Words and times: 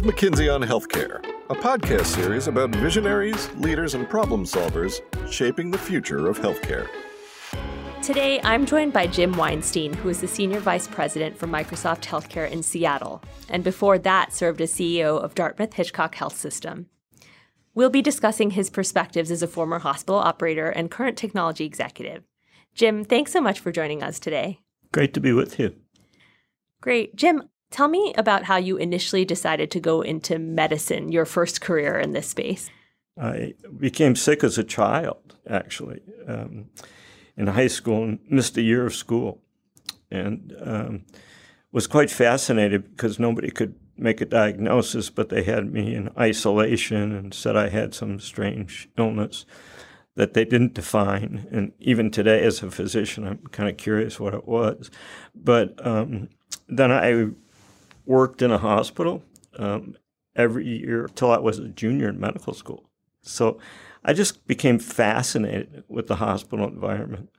is 0.00 0.06
McKinsey 0.06 0.52
on 0.52 0.62
Healthcare, 0.62 1.22
a 1.50 1.54
podcast 1.54 2.06
series 2.06 2.48
about 2.48 2.70
visionaries, 2.76 3.50
leaders, 3.56 3.94
and 3.94 4.08
problem 4.08 4.44
solvers 4.44 5.00
shaping 5.30 5.70
the 5.70 5.78
future 5.78 6.28
of 6.28 6.38
healthcare. 6.38 6.88
Today, 8.02 8.40
I'm 8.42 8.64
joined 8.64 8.94
by 8.94 9.06
Jim 9.06 9.32
Weinstein, 9.32 9.92
who 9.92 10.08
is 10.08 10.20
the 10.20 10.28
Senior 10.28 10.60
Vice 10.60 10.86
President 10.86 11.36
for 11.36 11.46
Microsoft 11.46 12.04
Healthcare 12.04 12.50
in 12.50 12.62
Seattle, 12.62 13.22
and 13.50 13.62
before 13.62 13.98
that 13.98 14.32
served 14.32 14.62
as 14.62 14.72
CEO 14.72 15.22
of 15.22 15.34
Dartmouth 15.34 15.74
Hitchcock 15.74 16.14
Health 16.14 16.36
System. 16.36 16.86
We'll 17.74 17.90
be 17.90 18.02
discussing 18.02 18.52
his 18.52 18.70
perspectives 18.70 19.30
as 19.30 19.42
a 19.42 19.48
former 19.48 19.80
hospital 19.80 20.18
operator 20.18 20.70
and 20.70 20.90
current 20.90 21.18
technology 21.18 21.66
executive. 21.66 22.24
Jim, 22.74 23.04
thanks 23.04 23.32
so 23.32 23.40
much 23.40 23.60
for 23.60 23.70
joining 23.70 24.02
us 24.02 24.18
today. 24.18 24.60
Great 24.92 25.12
to 25.12 25.20
be 25.20 25.32
with 25.32 25.58
you. 25.58 25.74
Great. 26.80 27.14
Jim, 27.16 27.42
tell 27.70 27.88
me 27.88 28.12
about 28.16 28.44
how 28.44 28.56
you 28.56 28.76
initially 28.76 29.24
decided 29.24 29.70
to 29.72 29.80
go 29.80 30.02
into 30.02 30.38
medicine, 30.38 31.12
your 31.12 31.24
first 31.24 31.60
career 31.60 31.98
in 31.98 32.12
this 32.12 32.28
space. 32.28 32.70
I 33.20 33.54
became 33.78 34.16
sick 34.16 34.42
as 34.44 34.58
a 34.58 34.64
child, 34.64 35.36
actually, 35.48 36.00
um, 36.26 36.70
in 37.36 37.48
high 37.48 37.68
school 37.68 38.02
and 38.04 38.18
missed 38.28 38.56
a 38.56 38.62
year 38.62 38.86
of 38.86 38.94
school. 38.94 39.40
And 40.10 40.54
um, 40.60 41.04
was 41.72 41.86
quite 41.86 42.10
fascinated 42.10 42.90
because 42.90 43.18
nobody 43.18 43.50
could 43.50 43.74
make 43.96 44.20
a 44.20 44.26
diagnosis, 44.26 45.10
but 45.10 45.28
they 45.28 45.42
had 45.42 45.72
me 45.72 45.94
in 45.94 46.10
isolation 46.18 47.14
and 47.14 47.34
said 47.34 47.56
I 47.56 47.68
had 47.68 47.94
some 47.94 48.18
strange 48.18 48.88
illness 48.98 49.44
that 50.16 50.34
they 50.34 50.44
didn't 50.44 50.74
define. 50.74 51.46
And 51.52 51.72
even 51.78 52.10
today, 52.10 52.42
as 52.42 52.62
a 52.62 52.70
physician, 52.70 53.26
I'm 53.26 53.38
kind 53.52 53.68
of 53.68 53.76
curious 53.76 54.18
what 54.18 54.34
it 54.34 54.48
was. 54.48 54.90
But 55.34 55.74
um, 55.86 56.28
then 56.68 56.90
I 56.90 57.28
worked 58.10 58.42
in 58.42 58.50
a 58.50 58.58
hospital 58.58 59.22
um, 59.56 59.96
every 60.34 60.66
year 60.66 61.08
till 61.14 61.30
I 61.30 61.38
was 61.38 61.60
a 61.60 61.68
junior 61.68 62.08
in 62.08 62.18
medical 62.18 62.52
school. 62.52 62.90
So 63.22 63.60
I 64.04 64.14
just 64.14 64.48
became 64.48 64.80
fascinated 64.80 65.84
with 65.88 66.08
the 66.08 66.16
hospital 66.16 66.66
environment 66.66 67.30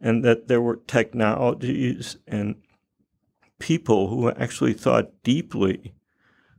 and 0.00 0.24
that 0.24 0.48
there 0.48 0.62
were 0.62 0.80
technologies 0.86 2.16
and 2.26 2.54
people 3.58 4.08
who 4.08 4.30
actually 4.30 4.72
thought 4.72 5.22
deeply 5.22 5.92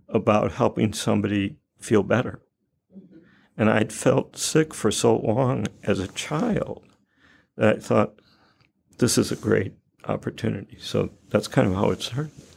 about 0.07 0.51
helping 0.51 0.93
somebody 0.93 1.57
feel 1.79 2.03
better. 2.03 2.41
And 3.57 3.67
I'd 3.67 3.91
felt 3.91 4.37
sick 4.37 4.75
for 4.75 4.91
so 4.91 5.17
long 5.17 5.65
as 5.81 5.99
a 5.99 6.07
child 6.09 6.85
that 7.57 7.77
I 7.77 7.79
thought, 7.79 8.21
this 8.99 9.17
is 9.17 9.31
a 9.31 9.35
great 9.35 9.73
opportunity. 10.05 10.77
So 10.79 11.09
that's 11.29 11.47
kind 11.47 11.67
of 11.67 11.73
how 11.73 11.89
it 11.89 12.03
started. 12.03 12.48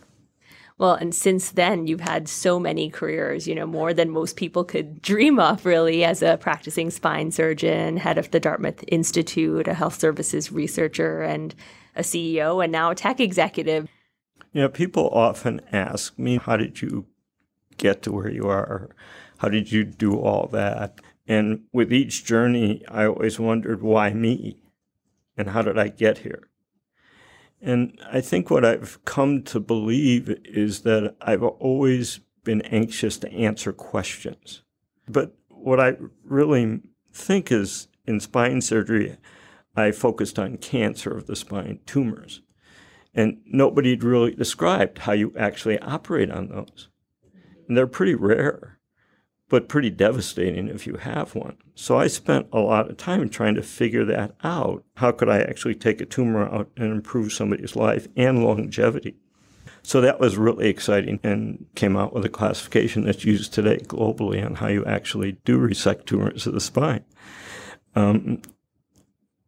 Well, 0.78 0.94
and 0.94 1.14
since 1.14 1.50
then, 1.50 1.86
you've 1.86 2.00
had 2.00 2.28
so 2.28 2.58
many 2.58 2.90
careers, 2.90 3.46
you 3.46 3.54
know, 3.54 3.66
more 3.66 3.94
than 3.94 4.10
most 4.10 4.36
people 4.36 4.64
could 4.64 5.00
dream 5.00 5.38
of, 5.38 5.64
really, 5.64 6.04
as 6.04 6.22
a 6.22 6.38
practicing 6.38 6.90
spine 6.90 7.30
surgeon, 7.30 7.98
head 7.98 8.18
of 8.18 8.30
the 8.30 8.40
Dartmouth 8.40 8.82
Institute, 8.88 9.68
a 9.68 9.74
health 9.74 9.98
services 9.98 10.50
researcher, 10.50 11.22
and 11.22 11.54
a 11.94 12.00
CEO, 12.00 12.62
and 12.62 12.72
now 12.72 12.90
a 12.90 12.94
tech 12.94 13.20
executive. 13.20 13.88
You 14.52 14.62
know, 14.62 14.68
people 14.68 15.08
often 15.10 15.60
ask 15.72 16.18
me, 16.18 16.38
how 16.38 16.56
did 16.56 16.82
you 16.82 17.06
get 17.76 18.02
to 18.02 18.12
where 18.12 18.30
you 18.30 18.48
are? 18.48 18.90
How 19.38 19.48
did 19.48 19.70
you 19.70 19.84
do 19.84 20.18
all 20.18 20.48
that? 20.52 21.00
And 21.26 21.64
with 21.72 21.92
each 21.92 22.24
journey, 22.24 22.84
I 22.88 23.06
always 23.06 23.38
wondered, 23.38 23.82
why 23.82 24.12
me? 24.12 24.58
And 25.36 25.50
how 25.50 25.62
did 25.62 25.78
I 25.78 25.88
get 25.88 26.18
here? 26.18 26.48
And 27.62 27.96
I 28.10 28.20
think 28.20 28.50
what 28.50 28.64
I've 28.64 29.02
come 29.04 29.42
to 29.44 29.60
believe 29.60 30.28
is 30.44 30.80
that 30.80 31.14
I've 31.22 31.44
always 31.44 32.18
been 32.42 32.62
anxious 32.62 33.18
to 33.18 33.32
answer 33.32 33.72
questions. 33.72 34.62
But 35.08 35.36
what 35.48 35.78
I 35.78 35.96
really 36.24 36.80
think 37.12 37.52
is 37.52 37.86
in 38.04 38.18
spine 38.18 38.60
surgery, 38.62 39.16
I 39.76 39.92
focused 39.92 40.40
on 40.40 40.56
cancer 40.56 41.16
of 41.16 41.28
the 41.28 41.36
spine, 41.36 41.78
tumors. 41.86 42.42
And 43.14 43.40
nobody 43.46 43.90
had 43.90 44.02
really 44.02 44.34
described 44.34 44.98
how 44.98 45.12
you 45.12 45.32
actually 45.38 45.78
operate 45.78 46.30
on 46.30 46.48
those. 46.48 46.88
And 47.68 47.76
they're 47.76 47.86
pretty 47.86 48.16
rare 48.16 48.80
but 49.52 49.68
pretty 49.68 49.90
devastating 49.90 50.66
if 50.66 50.86
you 50.86 50.94
have 50.94 51.34
one. 51.34 51.58
So 51.74 51.98
I 51.98 52.06
spent 52.06 52.46
a 52.54 52.58
lot 52.58 52.88
of 52.88 52.96
time 52.96 53.28
trying 53.28 53.54
to 53.56 53.62
figure 53.62 54.02
that 54.06 54.34
out. 54.42 54.82
How 54.96 55.12
could 55.12 55.28
I 55.28 55.40
actually 55.42 55.74
take 55.74 56.00
a 56.00 56.06
tumor 56.06 56.46
out 56.46 56.70
and 56.74 56.90
improve 56.90 57.34
somebody's 57.34 57.76
life 57.76 58.08
and 58.16 58.42
longevity? 58.42 59.14
So 59.82 60.00
that 60.00 60.18
was 60.18 60.38
really 60.38 60.70
exciting 60.70 61.20
and 61.22 61.66
came 61.74 61.98
out 61.98 62.14
with 62.14 62.24
a 62.24 62.30
classification 62.30 63.04
that's 63.04 63.26
used 63.26 63.52
today 63.52 63.76
globally 63.76 64.42
on 64.42 64.54
how 64.54 64.68
you 64.68 64.86
actually 64.86 65.32
do 65.44 65.58
resect 65.58 66.06
tumors 66.06 66.46
of 66.46 66.54
the 66.54 66.60
spine. 66.60 67.04
Um, 67.94 68.40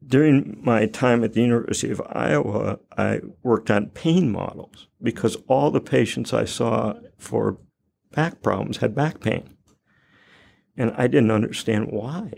during 0.06 0.60
my 0.62 0.84
time 0.84 1.24
at 1.24 1.32
the 1.32 1.40
University 1.40 1.90
of 1.90 2.02
Iowa, 2.10 2.78
I 2.98 3.22
worked 3.42 3.70
on 3.70 3.88
pain 3.88 4.30
models 4.30 4.86
because 5.02 5.38
all 5.48 5.70
the 5.70 5.80
patients 5.80 6.34
I 6.34 6.44
saw 6.44 6.92
for 7.16 7.56
back 8.12 8.42
problems 8.42 8.76
had 8.76 8.94
back 8.94 9.20
pain. 9.20 9.53
And 10.76 10.92
I 10.96 11.06
didn't 11.06 11.30
understand 11.30 11.88
why. 11.90 12.32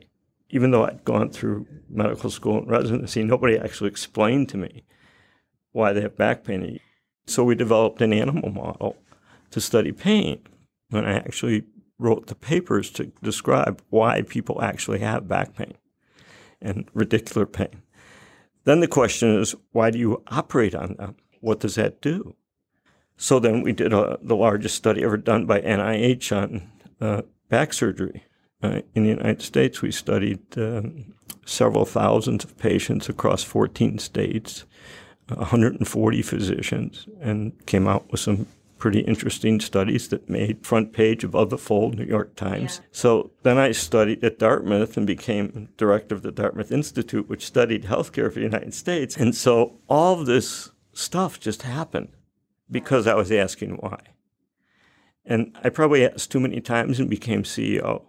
Even 0.51 0.71
though 0.71 0.85
I'd 0.85 1.05
gone 1.05 1.31
through 1.31 1.67
medical 1.89 2.31
school 2.31 2.59
and 2.59 2.71
residency, 2.71 3.23
nobody 3.23 3.59
actually 3.59 3.91
explained 3.91 4.49
to 4.51 4.57
me 4.57 4.85
why 5.73 5.93
they 5.93 6.03
have 6.03 6.17
back 6.17 6.45
pain. 6.45 6.79
So 7.27 7.45
we 7.45 7.55
developed 7.55 8.01
an 8.01 8.13
animal 8.13 8.51
model 8.51 8.97
to 9.51 9.61
study 9.61 9.93
pain. 9.93 10.41
And 10.93 11.07
I 11.07 11.15
actually 11.15 11.65
wrote 11.99 12.27
the 12.27 12.35
papers 12.35 12.91
to 12.91 13.07
describe 13.23 13.83
why 13.91 14.23
people 14.23 14.63
actually 14.63 15.01
have 15.01 15.29
back 15.29 15.57
pain 15.57 15.75
and 16.61 16.93
radicular 16.95 17.51
pain. 17.51 17.83
Then 18.65 18.81
the 18.81 18.89
question 18.89 19.39
is, 19.41 19.55
why 19.73 19.91
do 19.91 19.99
you 19.99 20.23
operate 20.29 20.75
on 20.75 20.95
them? 20.95 21.17
What 21.41 21.61
does 21.61 21.77
that 21.77 22.01
do? 22.01 22.35
So 23.17 23.39
then 23.39 23.63
we 23.63 23.73
did 23.73 23.93
a, 23.93 24.19
the 24.21 24.37
largest 24.37 24.75
study 24.75 25.03
ever 25.03 25.17
done 25.17 25.47
by 25.47 25.61
NIH 25.61 26.37
on 26.37 26.71
uh, 27.01 27.23
back 27.49 27.73
surgery. 27.73 28.25
Uh, 28.63 28.81
in 28.95 29.05
the 29.05 29.11
United 29.11 29.43
States, 29.43 29.83
we 29.83 29.93
studied 29.93 30.41
um, 30.57 31.15
several 31.45 31.85
thousands 31.85 32.45
of 32.45 32.57
patients 32.59 33.09
across 33.09 33.43
14 33.43 33.99
states, 33.99 34.65
140 35.29 36.23
physicians, 36.23 37.07
and 37.21 37.53
came 37.67 37.87
out 37.87 38.11
with 38.11 38.21
some 38.21 38.47
pretty 38.79 39.01
interesting 39.01 39.59
studies 39.59 40.09
that 40.09 40.29
made 40.29 40.67
front 40.67 40.93
page 40.93 41.25
above 41.25 41.51
the 41.51 41.59
fold 41.59 41.97
New 41.97 42.05
York 42.05 42.37
Times. 42.37 42.81
Yeah. 42.83 42.89
So 42.93 43.31
then 43.43 43.59
I 43.59 43.73
studied 43.73 44.23
at 44.23 44.39
Dartmouth 44.39 44.97
and 44.97 45.07
became 45.07 45.69
director 45.77 46.15
of 46.15 46.23
the 46.23 46.33
Dartmouth 46.33 46.71
Institute, 46.71 47.29
which 47.29 47.47
studied 47.47 47.85
healthcare 47.85 48.29
for 48.29 48.39
the 48.39 48.43
United 48.43 48.75
States. 48.75 49.17
And 49.17 49.35
so 49.35 49.79
all 49.89 50.21
of 50.21 50.27
this 50.27 50.71
stuff 50.93 51.41
just 51.41 51.63
happened 51.63 52.09
because 52.71 53.07
I 53.07 53.15
was 53.15 53.33
asking 53.33 53.77
why. 53.77 53.99
And 55.25 55.57
I 55.65 55.71
probably 55.71 56.07
asked 56.07 56.31
too 56.31 56.41
many 56.41 56.61
times 56.61 57.01
and 57.01 57.11
became 57.11 57.43
CEO. 57.43 58.03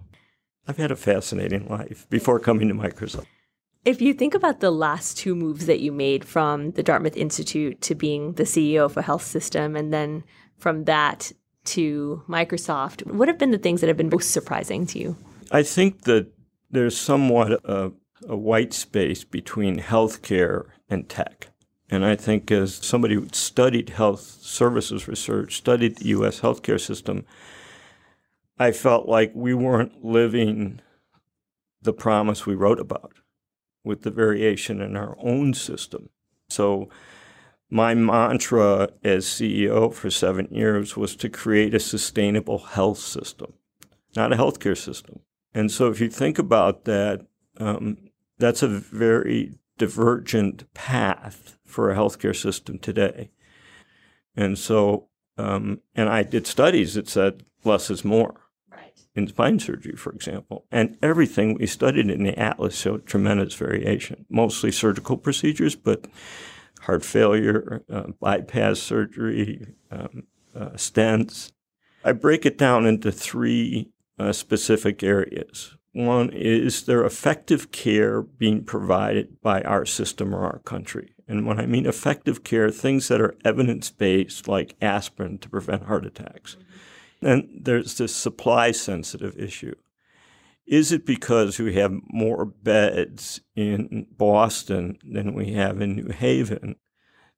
I've 0.68 0.78
had 0.78 0.92
a 0.92 0.96
fascinating 0.96 1.68
life 1.68 2.08
before 2.10 2.40
coming 2.40 2.68
to 2.68 2.74
Microsoft. 2.74 3.26
If 3.86 4.02
you 4.02 4.14
think 4.14 4.34
about 4.34 4.60
the 4.60 4.72
last 4.72 5.18
two 5.18 5.34
moves 5.34 5.66
that 5.66 5.80
you 5.80 5.94
made 5.94 6.26
from 6.26 6.72
the 6.72 6.84
Dartmouth 6.84 7.16
Institute 7.16 7.80
to 7.82 7.96
being 7.96 8.34
the 8.34 8.44
CEO 8.44 8.84
of 8.84 8.98
a 8.98 9.02
health 9.02 9.24
system, 9.24 9.78
and 9.78 9.94
then 9.94 10.24
from 10.58 10.84
that 10.84 11.32
to 11.66 12.22
Microsoft, 12.28 13.06
what 13.06 13.30
have 13.30 13.38
been 13.38 13.52
the 13.52 13.58
things 13.58 13.80
that 13.80 13.88
have 13.88 13.96
been 13.96 14.10
most 14.10 14.32
surprising 14.32 14.86
to 14.88 15.00
you? 15.00 15.16
I 15.52 15.64
think 15.64 16.02
that 16.02 16.28
there's 16.70 16.98
somewhat 16.98 17.54
a, 17.64 17.94
a 18.28 18.36
white 18.36 18.74
space 18.74 19.24
between 19.24 19.80
healthcare 19.80 20.66
and 20.90 21.08
tech. 21.08 21.48
And 21.90 22.04
I 22.04 22.16
think 22.18 22.52
as 22.52 22.76
somebody 22.76 23.16
who 23.16 23.28
studied 23.32 23.92
health 23.92 24.20
services 24.42 25.08
research, 25.08 25.56
studied 25.56 25.98
the 25.98 26.08
U.S. 26.10 26.42
healthcare 26.42 26.80
system, 26.80 27.26
I 28.60 28.72
felt 28.72 29.08
like 29.08 29.32
we 29.36 29.54
weren't 29.54 30.04
living 30.04 30.82
the 31.82 31.94
promise 31.94 32.46
we 32.46 32.56
wrote 32.56 32.80
about 32.80 33.14
with 33.84 34.02
the 34.02 34.12
variation 34.12 34.82
in 34.82 34.98
our 34.98 35.16
own 35.22 35.54
system. 35.54 36.10
So 36.50 36.90
my 37.70 37.94
mantra 37.94 38.90
as 39.04 39.26
CEO 39.26 39.94
for 39.94 40.10
seven 40.10 40.48
years 40.52 40.98
was 40.98 41.16
to 41.18 41.30
create 41.30 41.74
a 41.74 41.80
sustainable 41.80 42.60
health 42.60 43.00
system, 43.00 43.54
not 44.16 44.34
a 44.34 44.38
healthcare 44.38 44.78
system. 44.78 45.20
And 45.54 45.72
so 45.72 45.88
if 45.88 46.02
you 46.02 46.10
think 46.10 46.40
about 46.40 46.86
that, 46.86 47.26
um, 47.58 47.98
that's 48.38 48.64
a 48.64 48.68
very 48.68 49.58
divergent 49.78 50.72
path 50.74 51.58
for 51.66 51.92
a 51.92 51.96
healthcare 51.96 52.36
system 52.36 52.80
today. 52.80 53.32
And 54.36 54.58
so, 54.58 55.10
um, 55.38 55.82
and 55.96 56.10
I 56.10 56.24
did 56.24 56.48
studies 56.48 56.96
that 56.96 57.08
said 57.08 57.44
less 57.64 57.90
is 57.90 58.04
more. 58.04 58.47
In 59.18 59.28
spine 59.28 59.60
surgery, 59.60 59.96
for 59.96 60.12
example. 60.14 60.66
And 60.72 60.98
everything 61.02 61.56
we 61.56 61.66
studied 61.66 62.10
in 62.10 62.24
the 62.24 62.38
atlas 62.38 62.78
showed 62.78 63.06
tremendous 63.06 63.56
variation, 63.56 64.26
mostly 64.30 64.72
surgical 64.72 65.18
procedures, 65.18 65.76
but 65.76 66.06
heart 66.82 67.04
failure, 67.04 67.84
uh, 67.92 68.12
bypass 68.20 68.80
surgery, 68.80 69.68
um, 69.92 70.24
uh, 70.56 70.70
stents, 70.72 71.52
I 72.08 72.14
break 72.14 72.46
it 72.46 72.58
down 72.58 72.86
into 72.86 73.12
three 73.12 73.90
uh, 74.18 74.32
specific 74.32 75.04
areas. 75.04 75.76
One 75.92 76.30
is 76.30 76.84
there 76.84 77.04
effective 77.04 77.72
care 77.72 78.22
being 78.22 78.64
provided 78.64 79.42
by 79.42 79.62
our 79.64 79.86
system 79.86 80.34
or 80.34 80.46
our 80.46 80.60
country? 80.60 81.16
And 81.28 81.46
when 81.46 81.60
I 81.60 81.66
mean 81.66 81.86
effective 81.86 82.44
care, 82.44 82.72
things 82.72 83.10
that 83.10 83.20
are 83.20 83.36
evidence 83.44 83.90
based, 83.90 84.48
like 84.48 84.78
aspirin 84.82 85.40
to 85.40 85.50
prevent 85.50 85.84
heart 85.84 86.06
attacks. 86.06 86.56
And 87.22 87.62
there's 87.64 87.98
this 87.98 88.16
supply 88.16 88.72
sensitive 88.72 89.38
issue. 89.38 89.76
Is 90.66 90.92
it 90.92 91.06
because 91.06 91.60
we 91.60 91.76
have 91.76 91.94
more 92.10 92.46
beds 92.46 93.40
in 93.56 94.08
Boston 94.12 94.98
than 95.02 95.34
we 95.34 95.54
have 95.54 95.82
in 95.82 95.96
New 95.96 96.10
Haven 96.10 96.76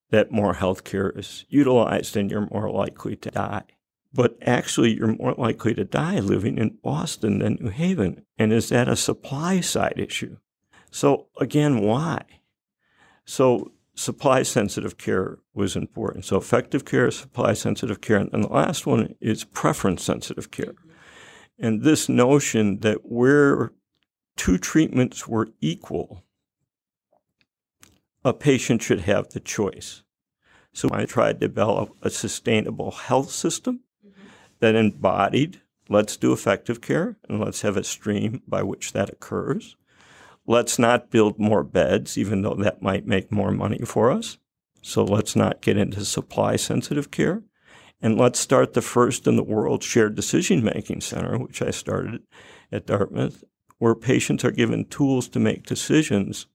that 0.09 0.31
more 0.31 0.55
healthcare 0.55 1.15
is 1.17 1.45
utilized 1.47 2.17
and 2.17 2.31
you're 2.31 2.49
more 2.51 2.71
likely 2.71 3.15
to 3.17 3.29
die? 3.29 3.65
But 4.11 4.37
actually, 4.41 4.95
you're 4.95 5.15
more 5.15 5.35
likely 5.37 5.75
to 5.75 5.85
die 5.85 6.19
living 6.19 6.57
in 6.57 6.79
Boston 6.83 7.39
than 7.39 7.59
New 7.61 7.69
Haven. 7.69 8.25
And 8.39 8.51
is 8.51 8.69
that 8.69 8.87
a 8.87 8.95
supply 8.95 9.59
side 9.61 9.93
issue? 9.97 10.37
So, 10.89 11.27
again, 11.39 11.81
why? 11.81 12.23
So, 13.25 13.73
supply 13.99 14.43
sensitive 14.43 14.97
care 14.97 15.39
was 15.53 15.75
important. 15.75 16.23
So, 16.23 16.37
effective 16.37 16.85
care, 16.85 17.11
supply 17.11 17.53
sensitive 17.53 17.99
care. 17.99 18.17
And 18.17 18.43
the 18.43 18.47
last 18.47 18.87
one 18.87 19.15
is 19.19 19.43
preference 19.43 20.03
sensitive 20.03 20.51
care. 20.51 20.75
And 21.59 21.83
this 21.83 22.07
notion 22.07 22.79
that 22.79 22.99
where 23.03 23.73
two 24.37 24.57
treatments 24.57 25.27
were 25.27 25.49
equal, 25.59 26.23
a 28.23 28.33
patient 28.33 28.81
should 28.81 29.01
have 29.01 29.29
the 29.29 29.41
choice. 29.41 30.03
So 30.71 30.87
I 30.93 31.03
tried 31.03 31.41
to 31.41 31.47
develop 31.47 31.93
a 32.01 32.09
sustainable 32.09 32.91
health 32.91 33.31
system 33.31 33.81
mm-hmm. 34.05 34.27
that 34.59 34.75
embodied 34.75 35.61
let's 35.89 36.15
do 36.15 36.31
effective 36.31 36.79
care 36.79 37.17
and 37.27 37.41
let's 37.41 37.61
have 37.61 37.75
a 37.75 37.83
stream 37.83 38.43
by 38.47 38.63
which 38.63 38.93
that 38.93 39.09
occurs. 39.09 39.75
Let's 40.49 40.79
not 40.79 41.11
build 41.11 41.37
more 41.37 41.63
beds, 41.63 42.17
even 42.17 42.41
though 42.41 42.55
that 42.55 42.81
might 42.81 43.05
make 43.05 43.31
more 43.31 43.51
money 43.51 43.81
for 43.85 44.09
us. 44.09 44.39
So 44.81 45.03
let's 45.03 45.35
not 45.35 45.61
get 45.61 45.77
into 45.77 46.03
supply 46.03 46.55
sensitive 46.55 47.11
care. 47.11 47.43
And 48.01 48.17
let's 48.17 48.39
start 48.39 48.73
the 48.73 48.81
first 48.81 49.27
in 49.27 49.35
the 49.35 49.43
world 49.43 49.83
shared 49.83 50.15
decision 50.15 50.63
making 50.63 51.01
center, 51.01 51.37
which 51.37 51.61
I 51.61 51.69
started 51.69 52.23
at 52.71 52.87
Dartmouth, 52.87 53.43
where 53.77 53.93
patients 53.93 54.43
are 54.43 54.49
given 54.49 54.85
tools 54.85 55.27
to 55.29 55.39
make 55.39 55.67
decisions 55.67 56.47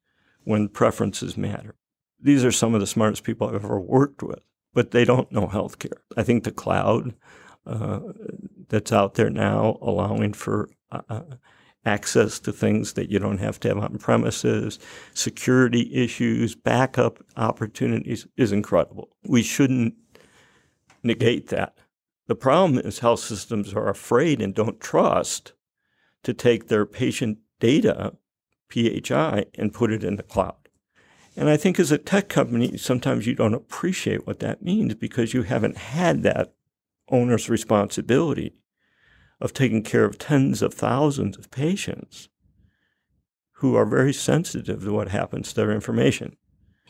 when 0.42 0.70
preferences 0.70 1.36
matter. 1.36 1.76
These 2.20 2.44
are 2.44 2.50
some 2.50 2.74
of 2.74 2.80
the 2.80 2.88
smartest 2.88 3.22
people 3.22 3.46
I've 3.46 3.64
ever 3.64 3.78
worked 3.78 4.24
with, 4.24 4.40
but 4.72 4.90
they 4.90 5.04
don't 5.04 5.30
know 5.30 5.46
healthcare. 5.46 5.98
I 6.16 6.24
think 6.24 6.42
the 6.42 6.50
cloud 6.50 7.14
uh, 7.64 8.00
that's 8.68 8.90
out 8.90 9.14
there 9.14 9.30
now, 9.30 9.78
allowing 9.80 10.32
for 10.32 10.68
uh, 10.90 11.02
uh 11.08 11.22
access 11.86 12.38
to 12.40 12.52
things 12.52 12.94
that 12.94 13.10
you 13.10 13.18
don't 13.18 13.38
have 13.38 13.60
to 13.60 13.68
have 13.68 13.78
on 13.78 13.98
premises, 13.98 14.78
security 15.12 15.94
issues, 15.94 16.54
backup 16.54 17.22
opportunities, 17.36 18.26
is 18.36 18.52
incredible. 18.52 19.10
We 19.26 19.42
shouldn't 19.42 19.94
negate 21.02 21.48
that. 21.48 21.76
The 22.26 22.34
problem 22.34 22.78
is 22.78 23.00
health 23.00 23.20
systems 23.20 23.74
are 23.74 23.88
afraid 23.88 24.40
and 24.40 24.54
don't 24.54 24.80
trust 24.80 25.52
to 26.22 26.32
take 26.32 26.68
their 26.68 26.86
patient 26.86 27.38
data, 27.60 28.14
PHI, 28.70 29.44
and 29.54 29.74
put 29.74 29.92
it 29.92 30.02
in 30.02 30.16
the 30.16 30.22
cloud. 30.22 30.56
And 31.36 31.50
I 31.50 31.56
think 31.56 31.78
as 31.78 31.92
a 31.92 31.98
tech 31.98 32.28
company, 32.28 32.76
sometimes 32.78 33.26
you 33.26 33.34
don't 33.34 33.54
appreciate 33.54 34.26
what 34.26 34.38
that 34.38 34.62
means 34.62 34.94
because 34.94 35.34
you 35.34 35.42
haven't 35.42 35.76
had 35.76 36.22
that 36.22 36.54
owner's 37.10 37.50
responsibility 37.50 38.54
of 39.44 39.52
taking 39.52 39.82
care 39.82 40.06
of 40.06 40.16
tens 40.16 40.62
of 40.62 40.72
thousands 40.72 41.36
of 41.36 41.50
patients 41.50 42.30
who 43.58 43.76
are 43.76 43.84
very 43.84 44.12
sensitive 44.12 44.82
to 44.82 44.90
what 44.90 45.08
happens 45.08 45.50
to 45.50 45.56
their 45.56 45.70
information. 45.70 46.34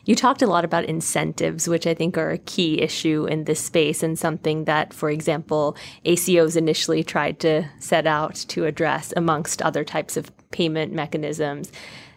You 0.05 0.15
talked 0.15 0.41
a 0.41 0.47
lot 0.47 0.63
about 0.63 0.85
incentives, 0.85 1.67
which 1.67 1.85
I 1.85 1.93
think 1.93 2.17
are 2.17 2.31
a 2.31 2.37
key 2.37 2.81
issue 2.81 3.25
in 3.25 3.43
this 3.43 3.59
space 3.59 4.01
and 4.01 4.17
something 4.17 4.63
that, 4.65 4.93
for 4.93 5.09
example, 5.09 5.75
ACOs 6.05 6.55
initially 6.55 7.03
tried 7.03 7.41
to 7.41 7.67
set 7.79 8.07
out 8.07 8.35
to 8.47 8.65
address 8.65 9.13
amongst 9.17 9.61
other 9.61 9.83
types 9.83 10.15
of 10.15 10.31
payment 10.51 10.93
mechanisms. 10.93 11.73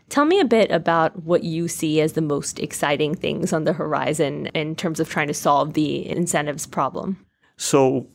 Tell 0.09 0.25
me 0.25 0.39
a 0.39 0.45
bit 0.45 0.71
about 0.71 1.25
what 1.25 1.43
you 1.43 1.67
see 1.67 2.01
as 2.01 2.13
the 2.13 2.21
most 2.21 2.61
exciting 2.61 3.17
things 3.17 3.53
on 3.53 3.65
the 3.65 3.73
horizon 3.73 4.47
in 4.55 4.77
terms 4.77 5.01
of 5.01 5.11
trying 5.11 5.29
to 5.29 5.35
solve 5.35 5.73
the 5.73 6.09
incentives 6.09 6.65
problem. 6.67 7.27
So, 7.57 8.07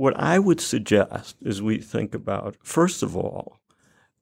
what 0.00 0.18
I 0.18 0.38
would 0.38 0.62
suggest 0.62 1.36
is 1.42 1.60
we 1.60 1.76
think 1.76 2.14
about, 2.14 2.56
first 2.62 3.02
of 3.02 3.14
all, 3.14 3.58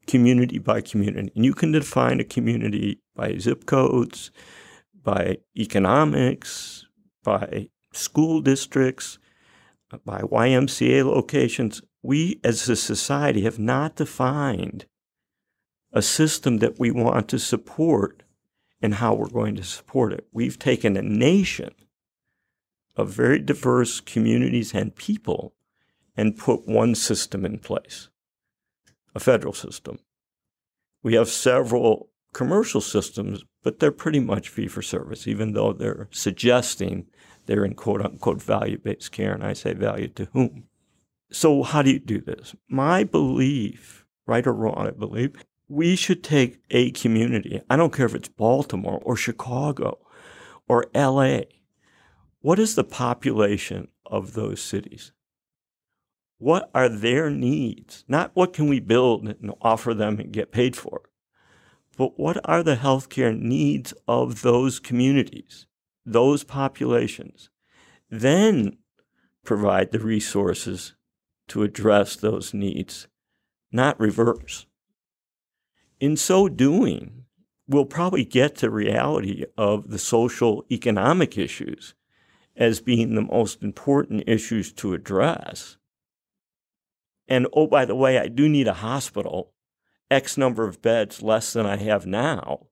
community 0.08 0.58
by 0.58 0.80
community. 0.80 1.30
And 1.36 1.44
you 1.44 1.54
can 1.54 1.70
define 1.70 2.18
a 2.18 2.24
community 2.24 2.98
by 3.14 3.38
zip 3.38 3.64
codes, 3.64 4.32
by 4.92 5.38
economics, 5.56 6.84
by 7.22 7.68
school 7.92 8.40
districts, 8.40 9.20
by 10.04 10.22
YMCA 10.22 11.04
locations. 11.04 11.80
We 12.02 12.40
as 12.42 12.68
a 12.68 12.74
society 12.74 13.42
have 13.42 13.60
not 13.60 13.94
defined 13.94 14.84
a 15.92 16.02
system 16.02 16.58
that 16.58 16.80
we 16.80 16.90
want 16.90 17.28
to 17.28 17.38
support 17.38 18.24
and 18.82 18.94
how 18.94 19.14
we're 19.14 19.28
going 19.28 19.54
to 19.54 19.62
support 19.62 20.12
it. 20.12 20.26
We've 20.32 20.58
taken 20.58 20.96
a 20.96 21.02
nation 21.02 21.70
of 22.96 23.10
very 23.10 23.38
diverse 23.38 24.00
communities 24.00 24.74
and 24.74 24.92
people 24.96 25.54
and 26.18 26.36
put 26.36 26.66
one 26.66 26.96
system 26.96 27.46
in 27.46 27.60
place, 27.60 28.08
a 29.14 29.20
federal 29.20 29.52
system. 29.54 30.00
We 31.00 31.14
have 31.14 31.28
several 31.28 32.10
commercial 32.32 32.80
systems, 32.80 33.44
but 33.62 33.78
they're 33.78 33.92
pretty 33.92 34.18
much 34.18 34.48
fee 34.48 34.66
for 34.66 34.82
service, 34.82 35.28
even 35.28 35.52
though 35.52 35.72
they're 35.72 36.08
suggesting 36.10 37.06
they're 37.46 37.64
in 37.64 37.74
quote 37.74 38.02
unquote 38.02 38.42
value 38.42 38.78
based 38.78 39.12
care. 39.12 39.32
And 39.32 39.44
I 39.44 39.52
say 39.52 39.74
value 39.74 40.08
to 40.08 40.28
whom? 40.32 40.64
So, 41.30 41.62
how 41.62 41.82
do 41.82 41.92
you 41.92 42.00
do 42.00 42.20
this? 42.20 42.54
My 42.68 43.04
belief, 43.04 44.04
right 44.26 44.46
or 44.46 44.52
wrong, 44.52 44.88
I 44.88 44.90
believe, 44.90 45.36
we 45.68 45.94
should 45.94 46.24
take 46.24 46.58
a 46.70 46.90
community. 46.90 47.62
I 47.70 47.76
don't 47.76 47.92
care 47.92 48.06
if 48.06 48.14
it's 48.14 48.28
Baltimore 48.28 49.00
or 49.04 49.14
Chicago 49.14 49.98
or 50.66 50.86
LA. 50.96 51.42
What 52.40 52.58
is 52.58 52.74
the 52.74 52.84
population 52.84 53.88
of 54.04 54.32
those 54.32 54.60
cities? 54.60 55.12
What 56.38 56.70
are 56.74 56.88
their 56.88 57.30
needs? 57.30 58.04
Not 58.08 58.30
what 58.34 58.52
can 58.52 58.68
we 58.68 58.80
build 58.80 59.28
and 59.28 59.52
offer 59.60 59.92
them 59.92 60.18
and 60.20 60.32
get 60.32 60.52
paid 60.52 60.76
for 60.76 61.02
but 61.98 62.16
what 62.16 62.38
are 62.44 62.62
the 62.62 62.76
healthcare 62.76 63.36
needs 63.36 63.92
of 64.06 64.42
those 64.42 64.78
communities, 64.78 65.66
those 66.06 66.44
populations? 66.44 67.50
Then 68.08 68.78
provide 69.44 69.90
the 69.90 69.98
resources 69.98 70.94
to 71.48 71.64
address 71.64 72.14
those 72.14 72.54
needs, 72.54 73.08
not 73.72 73.98
reverse. 73.98 74.66
In 75.98 76.16
so 76.16 76.48
doing, 76.48 77.24
we'll 77.66 77.84
probably 77.84 78.24
get 78.24 78.54
to 78.58 78.70
reality 78.70 79.44
of 79.56 79.90
the 79.90 79.98
social 79.98 80.64
economic 80.70 81.36
issues 81.36 81.94
as 82.56 82.80
being 82.80 83.16
the 83.16 83.22
most 83.22 83.60
important 83.60 84.22
issues 84.28 84.72
to 84.74 84.94
address. 84.94 85.77
And 87.28 87.46
oh, 87.52 87.66
by 87.66 87.84
the 87.84 87.94
way, 87.94 88.18
I 88.18 88.28
do 88.28 88.48
need 88.48 88.66
a 88.66 88.74
hospital 88.74 89.52
X 90.10 90.38
number 90.38 90.66
of 90.66 90.80
beds 90.80 91.22
less 91.22 91.52
than 91.52 91.66
I 91.66 91.76
have 91.76 92.06
now. 92.06 92.66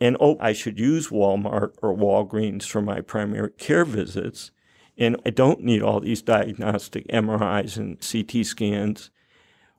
And 0.00 0.16
oh, 0.20 0.36
I 0.40 0.52
should 0.52 0.78
use 0.78 1.08
Walmart 1.08 1.74
or 1.80 1.96
Walgreens 1.96 2.64
for 2.64 2.82
my 2.82 3.00
primary 3.00 3.52
care 3.52 3.84
visits. 3.84 4.50
And 4.98 5.16
I 5.24 5.30
don't 5.30 5.62
need 5.62 5.82
all 5.82 6.00
these 6.00 6.22
diagnostic 6.22 7.06
MRIs 7.08 7.76
and 7.76 8.00
CT 8.00 8.44
scans, 8.44 9.10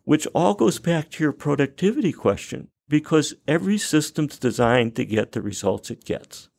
which 0.06 0.28
all 0.34 0.54
goes 0.54 0.80
back 0.80 1.10
to 1.12 1.24
your 1.24 1.34
productivity 1.34 2.14
question 2.14 2.70
because 2.88 3.34
every 3.48 3.78
system's 3.78 4.40
designed 4.40 4.96
to 4.96 5.06
get 5.06 5.34
the 5.34 5.42
results 5.42 5.92
it 5.92 6.06
gets. 6.06 6.50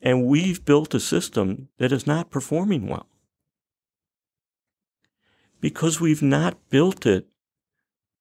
And 0.00 0.26
we've 0.26 0.64
built 0.64 0.94
a 0.94 1.00
system 1.00 1.68
that 1.78 1.92
is 1.92 2.06
not 2.06 2.30
performing 2.30 2.88
well 2.88 3.08
because 5.60 6.00
we've 6.00 6.22
not 6.22 6.56
built 6.70 7.06
it 7.06 7.26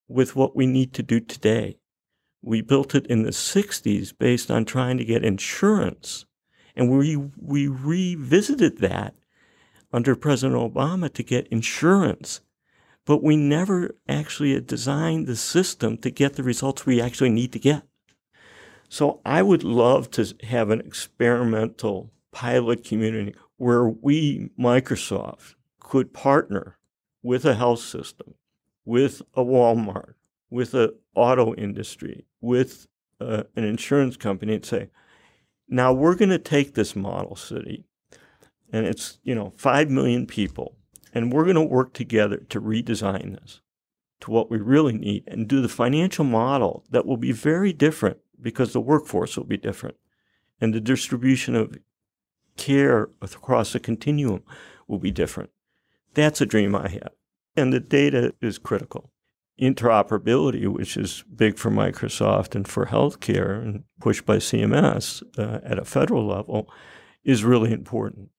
with 0.08 0.36
what 0.36 0.56
we 0.56 0.66
need 0.66 0.94
to 0.94 1.04
do 1.04 1.20
today. 1.20 1.78
We 2.42 2.62
built 2.62 2.96
it 2.96 3.06
in 3.08 3.24
the 3.24 3.32
60s 3.32 4.18
based 4.18 4.50
on 4.50 4.66
trying 4.66 4.98
to 4.98 5.06
get 5.06 5.26
insurance. 5.26 6.26
And 6.76 6.90
we, 6.90 7.16
we 7.16 7.68
revisited 7.68 8.78
that 8.80 9.16
under 9.92 10.16
President 10.16 10.58
Obama 10.58 11.12
to 11.14 11.24
get 11.24 11.48
insurance. 11.48 12.42
But 13.06 13.24
we 13.24 13.36
never 13.36 13.96
actually 14.08 14.60
designed 14.62 15.28
the 15.28 15.36
system 15.36 15.98
to 16.00 16.12
get 16.12 16.36
the 16.36 16.44
results 16.44 16.86
we 16.86 17.02
actually 17.02 17.30
need 17.30 17.52
to 17.54 17.60
get. 17.60 17.84
So 18.90 19.22
I 19.26 19.42
would 19.42 19.64
love 19.64 20.12
to 20.12 20.34
have 20.44 20.70
an 20.70 20.82
experimental 20.82 22.12
pilot 22.32 22.84
community 22.84 23.36
where 23.58 23.88
we, 23.88 24.52
Microsoft, 24.60 25.56
could 25.80 26.14
partner 26.14 26.78
with 27.28 27.44
a 27.44 27.56
health 27.56 27.82
system, 27.82 28.36
with 28.86 29.22
a 29.36 29.44
Walmart, 29.44 30.14
with 30.50 30.74
an 30.74 30.92
auto 31.14 31.54
industry, 31.56 32.26
with 32.40 32.88
uh, 33.20 33.44
an 33.58 33.66
insurance 33.66 34.16
company 34.16 34.54
and 34.54 34.66
say, 34.66 34.90
now 35.68 35.92
we're 35.92 36.16
going 36.16 36.30
to 36.30 36.40
take 36.40 36.74
this 36.74 36.96
model 36.96 37.36
city 37.36 37.84
and 38.72 38.86
it's, 38.86 39.20
you 39.24 39.36
know, 39.36 39.52
5 39.58 39.90
million 39.90 40.26
people 40.26 40.78
and 41.14 41.34
we're 41.34 41.44
going 41.44 41.56
to 41.56 41.62
work 41.62 41.92
together 41.92 42.38
to 42.48 42.62
redesign 42.62 43.38
this 43.38 43.60
to 44.22 44.32
what 44.32 44.50
we 44.50 44.58
really 44.58 44.98
need 44.98 45.26
and 45.28 45.50
do 45.50 45.62
the 45.62 45.68
financial 45.68 46.24
model 46.24 46.86
that 46.92 47.06
will 47.06 47.18
be 47.18 47.34
very 47.34 47.74
different 47.74 48.20
because 48.40 48.72
the 48.72 48.80
workforce 48.80 49.36
will 49.36 49.44
be 49.44 49.58
different 49.58 49.98
and 50.62 50.74
the 50.74 50.80
distribution 50.80 51.58
of 51.58 51.78
care 52.56 53.10
across 53.22 53.74
the 53.74 53.82
continuum 53.82 54.44
will 54.88 54.98
be 54.98 55.12
different. 55.12 55.50
That's 56.14 56.40
a 56.40 56.46
dream 56.46 56.74
I 56.74 56.88
have. 56.88 57.17
And 57.58 57.74
the 57.74 57.80
data 57.80 58.34
is 58.40 58.60
critical. 58.60 59.12
Interoperability, 59.60 60.68
which 60.68 60.96
is 60.96 61.24
big 61.36 61.58
for 61.58 61.72
Microsoft 61.72 62.54
and 62.54 62.68
for 62.68 62.86
healthcare 62.86 63.60
and 63.62 63.84
pushed 64.00 64.26
by 64.26 64.38
CMS 64.38 65.24
uh, 65.38 65.60
at 65.64 65.80
a 65.80 65.86
federal 65.86 66.26
level, 66.26 66.72
is 67.24 67.44
really 67.44 67.74
important. 67.74 68.30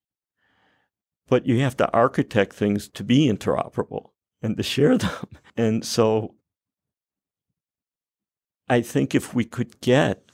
But 1.28 1.44
you 1.44 1.60
have 1.60 1.76
to 1.78 1.92
architect 1.92 2.54
things 2.54 2.88
to 2.90 3.02
be 3.02 3.26
interoperable 3.26 4.10
and 4.40 4.56
to 4.56 4.62
share 4.62 4.96
them. 4.98 5.26
And 5.56 5.84
so 5.84 6.36
I 8.68 8.80
think 8.82 9.14
if 9.14 9.34
we 9.34 9.44
could 9.44 9.80
get, 9.80 10.30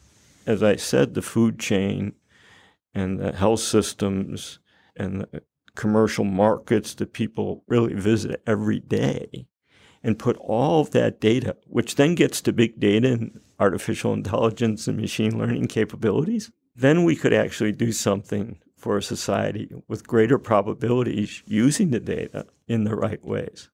as 0.46 0.62
I 0.62 0.76
said, 0.76 1.14
the 1.14 1.22
food 1.22 1.58
chain 1.58 2.12
and 2.92 3.18
the 3.18 3.32
health 3.32 3.60
systems 3.60 4.58
and 4.94 5.22
the 5.22 5.42
commercial 5.76 6.24
markets 6.24 6.94
that 6.94 7.12
people 7.12 7.64
really 7.66 7.94
visit 7.94 8.42
every 8.46 8.80
day 8.80 9.46
and 10.02 10.18
put 10.18 10.36
all 10.36 10.80
of 10.80 10.90
that 10.90 11.20
data, 11.20 11.56
which 11.66 11.96
then 11.96 12.14
gets 12.14 12.40
to 12.42 12.52
big 12.52 12.78
data 12.78 13.12
and 13.12 13.40
artificial 13.58 14.12
intelligence 14.12 14.86
and 14.86 15.00
machine 15.00 15.38
learning 15.38 15.66
capabilities, 15.66 16.50
then 16.76 17.04
we 17.04 17.16
could 17.16 17.32
actually 17.32 17.72
do 17.72 17.90
something 17.90 18.58
for 18.76 18.98
a 18.98 19.02
society 19.02 19.70
with 19.88 20.06
greater 20.06 20.38
probabilities 20.38 21.42
using 21.46 21.90
the 21.90 22.00
data 22.00 22.46
in 22.68 22.84
the 22.84 22.94
right 22.94 23.24
ways. 23.24 23.70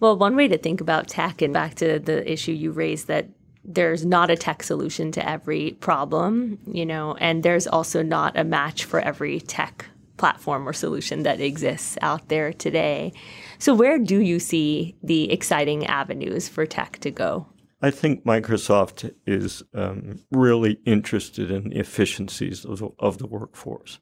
Well, 0.00 0.18
one 0.18 0.36
way 0.36 0.48
to 0.48 0.58
think 0.58 0.80
about 0.80 1.08
tech, 1.08 1.40
and 1.42 1.52
back 1.52 1.74
to 1.76 1.98
the 1.98 2.30
issue 2.30 2.52
you 2.52 2.72
raised 2.72 3.06
that 3.08 3.28
there's 3.64 4.04
not 4.04 4.30
a 4.30 4.36
tech 4.36 4.62
solution 4.62 5.12
to 5.12 5.28
every 5.28 5.72
problem, 5.80 6.58
you 6.66 6.86
know, 6.86 7.14
and 7.20 7.42
there's 7.42 7.66
also 7.66 8.02
not 8.02 8.38
a 8.38 8.44
match 8.44 8.84
for 8.84 9.00
every 9.00 9.40
tech 9.40 9.86
platform 10.20 10.68
or 10.68 10.72
solution 10.74 11.22
that 11.22 11.40
exists 11.40 11.96
out 12.02 12.28
there 12.28 12.52
today. 12.52 13.12
So, 13.58 13.74
where 13.74 13.98
do 13.98 14.20
you 14.20 14.38
see 14.38 14.94
the 15.02 15.32
exciting 15.32 15.86
avenues 15.86 16.46
for 16.46 16.66
tech 16.66 16.98
to 16.98 17.10
go? 17.10 17.46
I 17.82 17.90
think 17.90 18.24
Microsoft 18.24 19.10
is 19.26 19.62
um, 19.72 20.20
really 20.30 20.78
interested 20.84 21.50
in 21.50 21.70
the 21.70 21.78
efficiencies 21.78 22.66
of 22.66 22.78
the, 22.80 22.90
of 22.98 23.16
the 23.16 23.26
workforce. 23.26 23.98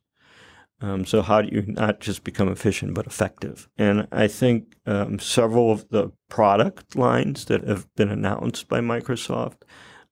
Um, 0.81 1.07
so, 1.07 1.23
how 1.23 1.43
do 1.43 1.55
you 1.55 1.63
not 1.67 2.01
just 2.01 2.25
become 2.25 2.49
efficient 2.49 2.95
but 2.95 3.07
effective? 3.07 3.69
And 3.79 4.09
I 4.11 4.27
think 4.27 4.75
um, 4.87 5.21
several 5.21 5.71
of 5.71 5.89
the 5.89 6.11
product 6.29 6.97
lines 6.97 7.45
that 7.45 7.63
have 7.67 7.87
been 7.95 8.11
announced 8.11 8.67
by 8.69 8.81
Microsoft, 8.81 9.63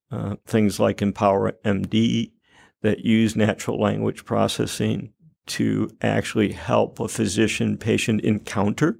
uh, 0.09 0.37
things 0.45 0.79
like 0.79 1.01
Empower 1.01 1.51
MD, 1.65 2.31
that 2.81 2.99
use 2.99 3.35
natural 3.35 3.81
language 3.81 4.23
processing 4.23 5.11
to 5.47 5.89
actually 6.01 6.53
help 6.53 6.99
a 6.99 7.07
physician 7.07 7.77
patient 7.77 8.21
encounter 8.21 8.99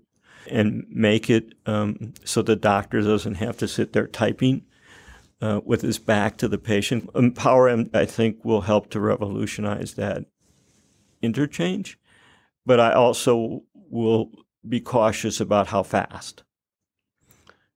and 0.50 0.86
make 0.90 1.30
it 1.30 1.54
um, 1.66 2.14
so 2.24 2.42
the 2.42 2.56
doctor 2.56 3.02
doesn't 3.02 3.36
have 3.36 3.58
to 3.58 3.68
sit 3.68 3.94
there 3.94 4.08
typing 4.08 4.64
uh, 5.42 5.62
with 5.64 5.82
his 5.82 6.00
back 6.00 6.38
to 6.38 6.48
the 6.48 6.58
patient. 6.58 7.10
Empower, 7.14 7.70
MD, 7.70 7.94
I 7.96 8.06
think, 8.06 8.44
will 8.44 8.62
help 8.62 8.90
to 8.92 9.00
revolutionize 9.00 9.94
that 9.96 10.26
interchange, 11.22 12.00
but 12.66 12.80
I 12.80 12.94
also 12.94 13.64
will 13.74 14.32
be 14.68 14.80
cautious 14.80 15.40
about 15.40 15.68
how 15.68 15.84
fast. 15.84 16.44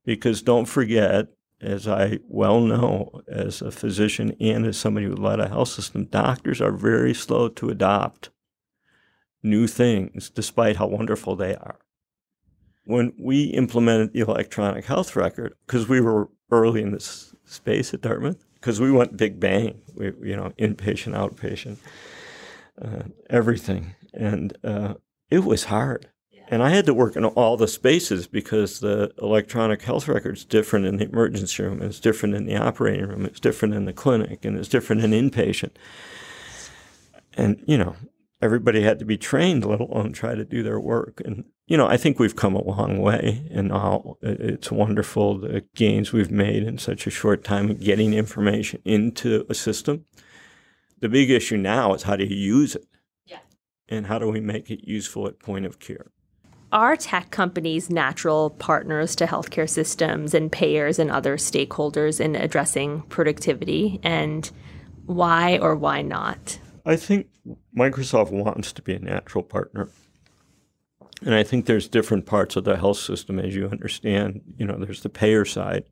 Because 0.03 0.41
don't 0.41 0.65
forget, 0.65 1.27
as 1.61 1.87
I 1.87 2.19
well 2.27 2.59
know 2.61 3.21
as 3.27 3.61
a 3.61 3.71
physician 3.71 4.35
and 4.39 4.65
as 4.65 4.77
somebody 4.77 5.05
who 5.05 5.15
led 5.15 5.39
a 5.39 5.47
health 5.47 5.69
system, 5.69 6.05
doctors 6.05 6.59
are 6.59 6.71
very 6.71 7.13
slow 7.13 7.49
to 7.49 7.69
adopt 7.69 8.30
new 9.43 9.67
things 9.67 10.29
despite 10.29 10.77
how 10.77 10.87
wonderful 10.87 11.35
they 11.35 11.55
are. 11.55 11.79
When 12.83 13.13
we 13.19 13.45
implemented 13.45 14.13
the 14.13 14.21
electronic 14.21 14.85
health 14.85 15.15
record, 15.15 15.53
because 15.65 15.87
we 15.87 16.01
were 16.01 16.29
early 16.49 16.81
in 16.81 16.91
this 16.91 17.35
space 17.45 17.93
at 17.93 18.01
Dartmouth, 18.01 18.43
because 18.55 18.79
we 18.79 18.91
went 18.91 19.17
big 19.17 19.39
bang, 19.39 19.81
we, 19.95 20.05
you 20.21 20.35
know, 20.35 20.51
inpatient, 20.59 21.13
outpatient 21.13 21.77
uh, 22.81 23.03
everything. 23.29 23.95
And 24.13 24.57
uh, 24.63 24.95
it 25.29 25.43
was 25.43 25.65
hard. 25.65 26.09
And 26.49 26.61
I 26.61 26.71
had 26.71 26.85
to 26.87 26.93
work 26.93 27.15
in 27.15 27.23
all 27.23 27.55
the 27.55 27.67
spaces 27.67 28.27
because 28.27 28.81
the 28.81 29.13
electronic 29.21 29.81
health 29.83 30.09
record 30.09 30.35
is 30.35 30.43
different 30.43 30.85
in 30.85 30.97
the 30.97 31.05
emergency 31.05 31.63
room, 31.63 31.81
it's 31.81 32.01
different 32.01 32.35
in 32.35 32.45
the 32.45 32.57
operating 32.57 33.07
room, 33.07 33.25
it's 33.25 33.39
different 33.39 33.73
in 33.73 33.85
the 33.85 33.93
clinic, 33.93 34.43
and 34.43 34.57
it's 34.57 34.67
different 34.67 35.01
in 35.01 35.11
inpatient. 35.11 35.71
And, 37.35 37.63
you 37.65 37.77
know, 37.77 37.95
everybody 38.41 38.81
had 38.81 38.99
to 38.99 39.05
be 39.05 39.17
trained, 39.17 39.65
let 39.65 39.79
alone 39.79 40.13
try 40.13 40.35
to 40.35 40.45
do 40.45 40.63
their 40.63 40.79
work. 40.79 41.21
And, 41.23 41.45
you 41.67 41.77
know, 41.77 41.87
I 41.87 41.97
think 41.97 42.19
we've 42.19 42.35
come 42.35 42.55
a 42.55 42.63
long 42.63 42.99
way, 42.99 43.47
and 43.51 43.69
now 43.69 44.17
it's 44.21 44.71
wonderful 44.71 45.39
the 45.39 45.63
gains 45.75 46.11
we've 46.11 46.31
made 46.31 46.63
in 46.63 46.77
such 46.77 47.07
a 47.07 47.11
short 47.11 47.43
time 47.43 47.75
getting 47.75 48.13
information 48.13 48.81
into 48.85 49.45
a 49.49 49.53
system 49.53 50.05
the 51.01 51.09
big 51.09 51.29
issue 51.29 51.57
now 51.57 51.93
is 51.93 52.03
how 52.03 52.15
do 52.15 52.23
you 52.23 52.35
use 52.35 52.75
it? 52.75 52.85
Yeah. 53.25 53.39
And 53.89 54.05
how 54.05 54.19
do 54.19 54.29
we 54.29 54.39
make 54.39 54.69
it 54.69 54.87
useful 54.87 55.27
at 55.27 55.39
point 55.39 55.65
of 55.65 55.79
care? 55.79 56.11
Are 56.71 56.95
tech 56.95 57.31
companies 57.31 57.89
natural 57.89 58.51
partners 58.51 59.15
to 59.17 59.25
healthcare 59.25 59.69
systems 59.69 60.33
and 60.33 60.49
payers 60.49 60.99
and 60.99 61.11
other 61.11 61.35
stakeholders 61.35 62.21
in 62.21 62.35
addressing 62.35 63.01
productivity? 63.09 63.99
And 64.03 64.49
why 65.05 65.57
or 65.57 65.75
why 65.75 66.01
not? 66.01 66.59
I 66.85 66.95
think 66.95 67.27
Microsoft 67.77 68.31
wants 68.31 68.71
to 68.73 68.81
be 68.81 68.93
a 68.93 68.99
natural 68.99 69.43
partner. 69.43 69.89
And 71.23 71.35
I 71.35 71.43
think 71.43 71.65
there's 71.65 71.87
different 71.87 72.25
parts 72.25 72.55
of 72.55 72.63
the 72.63 72.77
health 72.77 72.97
system, 72.97 73.39
as 73.39 73.55
you 73.55 73.67
understand. 73.67 74.41
You 74.57 74.65
know, 74.65 74.77
there's 74.77 75.03
the 75.03 75.09
payer 75.09 75.45
side, 75.45 75.83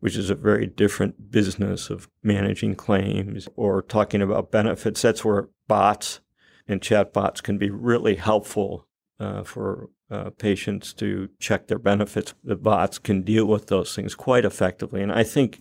which 0.00 0.14
is 0.14 0.28
a 0.28 0.34
very 0.34 0.66
different 0.66 1.30
business 1.30 1.88
of 1.88 2.08
managing 2.22 2.74
claims 2.74 3.48
or 3.56 3.80
talking 3.80 4.20
about 4.20 4.50
benefits. 4.50 5.00
That's 5.00 5.24
where 5.24 5.48
bots 5.68 6.20
and 6.66 6.82
chatbots 6.82 7.42
can 7.42 7.56
be 7.56 7.70
really 7.70 8.16
helpful 8.16 8.86
uh, 9.18 9.42
for 9.42 9.88
uh, 10.10 10.30
patients 10.38 10.92
to 10.94 11.30
check 11.38 11.66
their 11.66 11.78
benefits. 11.78 12.34
The 12.44 12.56
bots 12.56 12.98
can 12.98 13.22
deal 13.22 13.46
with 13.46 13.68
those 13.68 13.94
things 13.94 14.14
quite 14.14 14.44
effectively. 14.44 15.02
And 15.02 15.12
I 15.12 15.22
think 15.22 15.60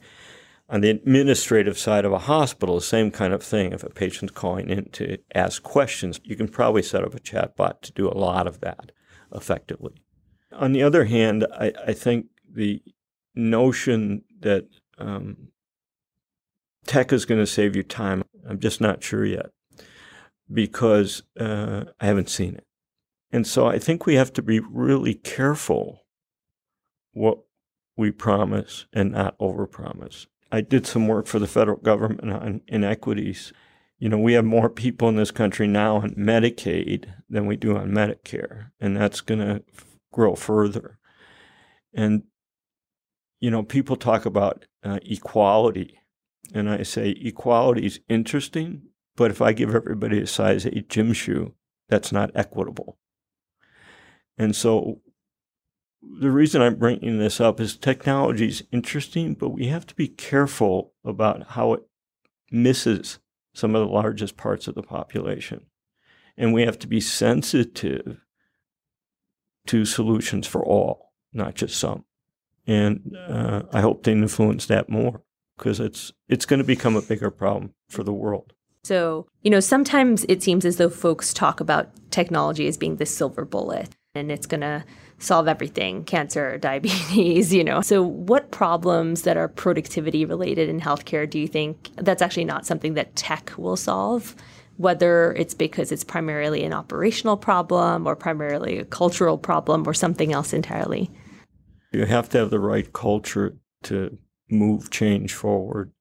on 0.69 0.81
the 0.81 0.89
administrative 0.89 1.77
side 1.77 2.03
of 2.05 2.11
a 2.11 2.19
hospital, 2.19 2.79
same 2.81 3.09
kind 3.09 3.33
of 3.33 3.41
thing. 3.41 3.71
If 3.71 3.83
a 3.83 3.89
patient's 3.89 4.33
calling 4.33 4.69
in 4.69 4.89
to 4.91 5.17
ask 5.33 5.63
questions, 5.63 6.19
you 6.23 6.35
can 6.35 6.47
probably 6.47 6.83
set 6.83 7.03
up 7.03 7.15
a 7.15 7.19
chatbot 7.19 7.81
to 7.81 7.91
do 7.93 8.09
a 8.09 8.17
lot 8.17 8.47
of 8.47 8.59
that 8.61 8.91
effectively. 9.33 9.95
On 10.51 10.73
the 10.73 10.83
other 10.83 11.05
hand, 11.05 11.45
I, 11.53 11.71
I 11.85 11.93
think 11.93 12.27
the 12.49 12.81
notion 13.35 14.23
that 14.39 14.67
um, 14.97 15.49
tech 16.85 17.13
is 17.13 17.25
going 17.25 17.39
to 17.39 17.47
save 17.47 17.75
you 17.75 17.83
time, 17.83 18.23
I'm 18.47 18.59
just 18.59 18.81
not 18.81 19.03
sure 19.03 19.25
yet 19.25 19.51
because 20.51 21.23
uh, 21.39 21.85
I 21.99 22.05
haven't 22.05 22.29
seen 22.29 22.55
it. 22.55 22.65
And 23.31 23.45
so 23.45 23.67
I 23.67 23.79
think 23.79 24.05
we 24.05 24.15
have 24.15 24.31
to 24.33 24.41
be 24.41 24.59
really 24.59 25.13
careful 25.13 26.05
what 27.11 27.39
we 27.97 28.11
promise 28.11 28.85
and 28.93 29.11
not 29.11 29.37
overpromise. 29.39 30.27
I 30.51 30.61
did 30.61 30.85
some 30.85 31.07
work 31.07 31.27
for 31.27 31.39
the 31.39 31.47
federal 31.47 31.77
government 31.77 32.31
on 32.31 32.61
inequities. 32.67 33.51
You 33.99 34.09
know, 34.09 34.17
we 34.17 34.33
have 34.33 34.45
more 34.45 34.69
people 34.69 35.09
in 35.09 35.15
this 35.15 35.31
country 35.31 35.67
now 35.67 35.97
on 35.97 36.11
Medicaid 36.11 37.11
than 37.29 37.45
we 37.45 37.55
do 37.57 37.75
on 37.75 37.91
Medicare, 37.91 38.71
and 38.79 38.95
that's 38.95 39.21
going 39.21 39.39
to 39.39 39.63
grow 40.11 40.35
further. 40.35 40.99
And 41.93 42.23
you 43.39 43.51
know, 43.51 43.63
people 43.63 43.95
talk 43.95 44.25
about 44.25 44.65
uh, 44.83 44.99
equality, 45.03 45.99
and 46.53 46.69
I 46.69 46.83
say 46.83 47.09
equality 47.09 47.85
is 47.85 47.99
interesting, 48.09 48.83
but 49.15 49.31
if 49.31 49.41
I 49.41 49.53
give 49.53 49.75
everybody 49.75 50.21
a 50.21 50.27
size 50.27 50.65
8 50.65 50.89
gym 50.89 51.13
shoe, 51.13 51.53
that's 51.89 52.11
not 52.11 52.31
equitable. 52.35 52.97
And 54.37 54.55
so 54.55 55.01
the 56.19 56.31
reason 56.31 56.61
I'm 56.61 56.75
bringing 56.75 57.19
this 57.19 57.39
up 57.39 57.59
is 57.59 57.75
technology 57.75 58.47
is 58.47 58.63
interesting, 58.71 59.33
but 59.33 59.49
we 59.49 59.67
have 59.67 59.85
to 59.87 59.95
be 59.95 60.07
careful 60.07 60.93
about 61.03 61.51
how 61.51 61.73
it 61.73 61.83
misses 62.51 63.19
some 63.53 63.75
of 63.75 63.85
the 63.85 63.93
largest 63.93 64.37
parts 64.37 64.67
of 64.67 64.75
the 64.75 64.83
population. 64.83 65.65
And 66.37 66.53
we 66.53 66.63
have 66.63 66.77
to 66.79 66.87
be 66.87 67.01
sensitive 67.01 68.19
to 69.67 69.85
solutions 69.85 70.47
for 70.47 70.63
all, 70.63 71.11
not 71.33 71.55
just 71.55 71.79
some. 71.79 72.05
And 72.65 73.15
uh, 73.27 73.63
I 73.71 73.81
hope 73.81 74.03
to 74.03 74.11
influence 74.11 74.65
that 74.67 74.89
more 74.89 75.21
because 75.57 75.79
it's 75.79 76.11
it's 76.27 76.45
going 76.45 76.59
to 76.59 76.65
become 76.65 76.95
a 76.95 77.01
bigger 77.01 77.31
problem 77.31 77.73
for 77.89 78.03
the 78.03 78.13
world. 78.13 78.53
So, 78.83 79.27
you 79.41 79.49
know, 79.49 79.59
sometimes 79.59 80.25
it 80.29 80.43
seems 80.43 80.63
as 80.63 80.77
though 80.77 80.89
folks 80.89 81.33
talk 81.33 81.59
about 81.59 81.89
technology 82.11 82.67
as 82.67 82.77
being 82.77 82.97
the 82.97 83.05
silver 83.05 83.45
bullet 83.45 83.89
and 84.13 84.31
it's 84.31 84.45
going 84.45 84.61
to 84.61 84.83
solve 85.19 85.47
everything 85.47 86.03
cancer, 86.03 86.57
diabetes, 86.61 87.53
you 87.53 87.63
know. 87.63 87.81
So, 87.81 88.03
what 88.03 88.51
problems 88.51 89.23
that 89.23 89.37
are 89.37 89.47
productivity 89.47 90.25
related 90.25 90.69
in 90.69 90.79
healthcare 90.79 91.29
do 91.29 91.39
you 91.39 91.47
think 91.47 91.89
that's 91.95 92.21
actually 92.21 92.45
not 92.45 92.65
something 92.65 92.93
that 92.95 93.15
tech 93.15 93.53
will 93.57 93.77
solve? 93.77 94.35
Whether 94.77 95.33
it's 95.33 95.55
because 95.55 95.91
it's 95.91 96.03
primarily 96.03 96.63
an 96.63 96.71
operational 96.71 97.35
problem 97.35 98.05
or 98.05 98.15
primarily 98.15 98.77
a 98.77 98.85
cultural 98.85 99.37
problem 99.37 99.87
or 99.87 99.93
something 99.93 100.31
else 100.33 100.53
entirely. 100.53 101.09
You 101.91 102.05
have 102.05 102.29
to 102.29 102.37
have 102.37 102.51
the 102.51 102.59
right 102.59 102.91
culture 102.93 103.57
to 103.83 104.17
move 104.51 104.91
change 104.91 105.33
forward. 105.33 105.91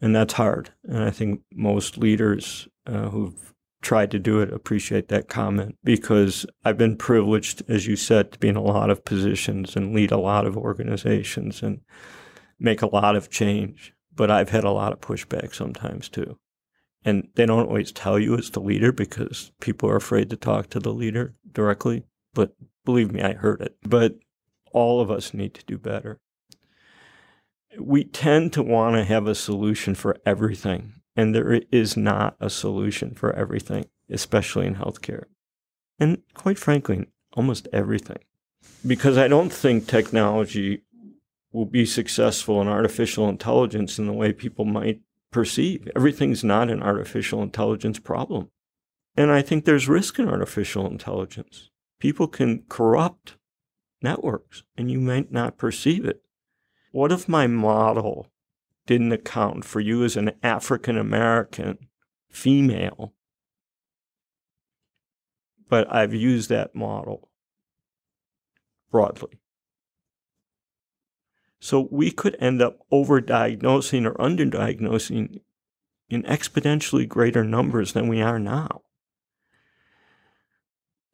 And 0.00 0.14
that's 0.14 0.34
hard. 0.34 0.70
And 0.84 1.04
I 1.04 1.10
think 1.10 1.40
most 1.54 1.96
leaders 1.96 2.68
uh, 2.86 3.08
who've 3.08 3.54
tried 3.82 4.10
to 4.12 4.18
do 4.18 4.40
it 4.40 4.52
appreciate 4.52 5.08
that 5.08 5.28
comment 5.28 5.76
because 5.84 6.46
I've 6.64 6.78
been 6.78 6.96
privileged, 6.96 7.62
as 7.68 7.86
you 7.86 7.96
said, 7.96 8.32
to 8.32 8.38
be 8.38 8.48
in 8.48 8.56
a 8.56 8.62
lot 8.62 8.88
of 8.88 9.04
positions 9.04 9.76
and 9.76 9.94
lead 9.94 10.12
a 10.12 10.18
lot 10.18 10.46
of 10.46 10.56
organizations 10.56 11.62
and 11.62 11.80
make 12.58 12.80
a 12.80 12.86
lot 12.86 13.16
of 13.16 13.28
change. 13.28 13.92
But 14.14 14.30
I've 14.30 14.50
had 14.50 14.64
a 14.64 14.70
lot 14.70 14.92
of 14.92 15.00
pushback 15.00 15.54
sometimes 15.54 16.08
too. 16.08 16.38
And 17.04 17.28
they 17.34 17.46
don't 17.46 17.66
always 17.66 17.90
tell 17.90 18.18
you 18.18 18.36
as 18.38 18.50
the 18.50 18.60
leader 18.60 18.92
because 18.92 19.50
people 19.60 19.90
are 19.90 19.96
afraid 19.96 20.30
to 20.30 20.36
talk 20.36 20.70
to 20.70 20.78
the 20.78 20.92
leader 20.92 21.34
directly. 21.52 22.04
But 22.32 22.54
believe 22.84 23.10
me, 23.10 23.22
I 23.22 23.32
heard 23.32 23.60
it. 23.60 23.76
But 23.82 24.14
all 24.72 25.00
of 25.00 25.10
us 25.10 25.34
need 25.34 25.54
to 25.54 25.64
do 25.64 25.78
better. 25.78 26.20
We 27.80 28.04
tend 28.04 28.52
to 28.52 28.62
want 28.62 28.96
to 28.96 29.04
have 29.04 29.26
a 29.26 29.34
solution 29.34 29.94
for 29.94 30.16
everything 30.24 31.01
and 31.16 31.34
there 31.34 31.60
is 31.70 31.96
not 31.96 32.36
a 32.40 32.50
solution 32.50 33.14
for 33.14 33.32
everything, 33.34 33.86
especially 34.10 34.66
in 34.66 34.76
healthcare. 34.76 35.24
And 35.98 36.22
quite 36.34 36.58
frankly, 36.58 37.06
almost 37.34 37.68
everything. 37.72 38.18
Because 38.86 39.18
I 39.18 39.28
don't 39.28 39.52
think 39.52 39.86
technology 39.86 40.82
will 41.52 41.66
be 41.66 41.84
successful 41.84 42.60
in 42.62 42.68
artificial 42.68 43.28
intelligence 43.28 43.98
in 43.98 44.06
the 44.06 44.12
way 44.12 44.32
people 44.32 44.64
might 44.64 45.00
perceive. 45.30 45.88
Everything's 45.94 46.42
not 46.42 46.70
an 46.70 46.82
artificial 46.82 47.42
intelligence 47.42 47.98
problem. 47.98 48.50
And 49.16 49.30
I 49.30 49.42
think 49.42 49.64
there's 49.64 49.88
risk 49.88 50.18
in 50.18 50.28
artificial 50.28 50.86
intelligence. 50.86 51.70
People 52.00 52.26
can 52.26 52.64
corrupt 52.68 53.36
networks 54.00 54.62
and 54.76 54.90
you 54.90 55.00
might 55.00 55.30
not 55.30 55.58
perceive 55.58 56.04
it. 56.04 56.22
What 56.90 57.12
if 57.12 57.28
my 57.28 57.46
model 57.46 58.31
didn't 58.86 59.12
account 59.12 59.64
for 59.64 59.80
you 59.80 60.04
as 60.04 60.16
an 60.16 60.32
African 60.42 60.98
American 60.98 61.78
female. 62.30 63.14
But 65.68 65.92
I've 65.92 66.14
used 66.14 66.48
that 66.50 66.74
model 66.74 67.30
broadly. 68.90 69.40
So 71.60 71.88
we 71.90 72.10
could 72.10 72.36
end 72.40 72.60
up 72.60 72.80
overdiagnosing 72.92 74.04
or 74.04 74.14
underdiagnosing 74.14 75.40
in 76.10 76.22
exponentially 76.24 77.08
greater 77.08 77.44
numbers 77.44 77.92
than 77.92 78.08
we 78.08 78.20
are 78.20 78.38
now. 78.38 78.82